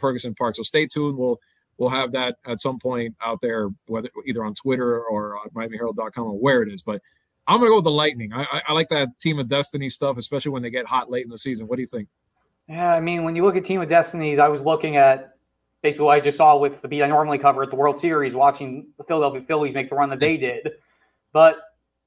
[0.00, 0.56] Ferguson Park.
[0.56, 1.18] So stay tuned.
[1.18, 1.38] We'll
[1.76, 6.26] we'll have that at some point out there, whether either on Twitter or on MiamiHerald.com
[6.26, 6.82] or where it is.
[6.82, 7.02] But
[7.46, 8.32] I'm gonna go with the Lightning.
[8.32, 11.24] I, I, I like that Team of Destiny stuff, especially when they get hot late
[11.24, 11.66] in the season.
[11.66, 12.08] What do you think?
[12.68, 15.37] Yeah, I mean, when you look at Team of Destinies, I was looking at
[15.82, 18.34] basically what I just saw with the beat I normally cover at the World Series,
[18.34, 20.70] watching the Philadelphia Phillies make the run that they did.
[21.32, 21.58] But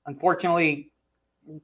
[0.06, 0.92] unfortunately,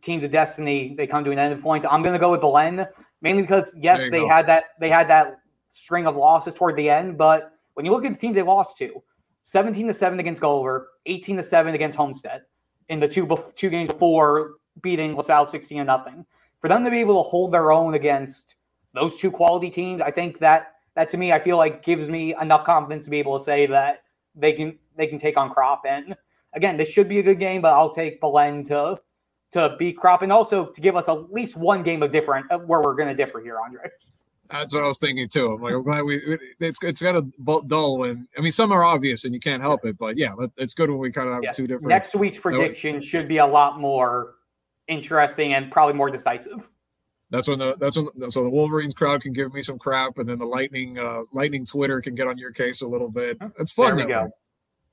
[0.02, 1.86] Teams of Destiny they come to an end of points.
[1.90, 2.86] I'm going to go with Belen
[3.22, 4.30] mainly because yes, they go.
[4.30, 5.40] had that they had that
[5.72, 8.78] string of losses toward the end, but when you look at the teams they lost
[8.78, 9.04] to,
[9.44, 12.42] 17 to seven against Gulliver, 18 to seven against Homestead,
[12.90, 16.26] in the two two games before beating LaSalle 16 to nothing.
[16.60, 18.56] For them to be able to hold their own against
[18.94, 22.36] those two quality teams, I think that that to me, I feel like gives me
[22.42, 24.04] enough confidence to be able to say that
[24.36, 25.82] they can they can take on Krop.
[25.88, 26.16] And
[26.54, 29.00] again, this should be a good game, but I'll take Belen to
[29.54, 32.82] to beat Krop and also to give us at least one game of different where
[32.82, 33.84] we're going to differ here, Andre.
[34.50, 35.52] That's what I was thinking too.
[35.52, 36.40] I'm like, I'm glad we.
[36.60, 39.86] It's it's kind of dull, and I mean, some are obvious, and you can't help
[39.86, 40.00] it.
[40.00, 41.56] But yeah, it's good when we kind of have yes.
[41.56, 41.90] two different.
[41.90, 44.36] Next week's prediction should be a lot more
[44.88, 46.68] interesting and probably more decisive.
[47.30, 50.28] That's when the that's when so the Wolverines crowd can give me some crap, and
[50.28, 53.38] then the Lightning uh, Lightning Twitter can get on your case a little bit.
[53.60, 53.98] It's fun.
[53.98, 54.24] There we go.
[54.24, 54.30] Way.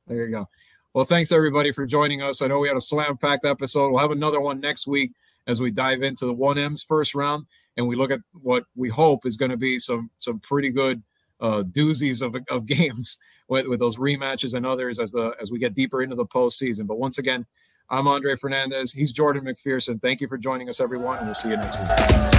[0.08, 0.48] There you go.
[0.94, 2.42] Well, thanks everybody for joining us.
[2.42, 3.90] I know we had a slam packed episode.
[3.90, 5.12] We'll have another one next week
[5.46, 9.26] as we dive into the 1M's first round and we look at what we hope
[9.26, 11.02] is going to be some some pretty good
[11.40, 15.58] uh, doozies of, of games with, with those rematches and others as the as we
[15.58, 16.86] get deeper into the postseason.
[16.86, 17.46] But once again,
[17.90, 18.92] I'm Andre Fernandez.
[18.92, 20.00] He's Jordan McPherson.
[20.00, 22.33] Thank you for joining us, everyone, and we'll see you next week.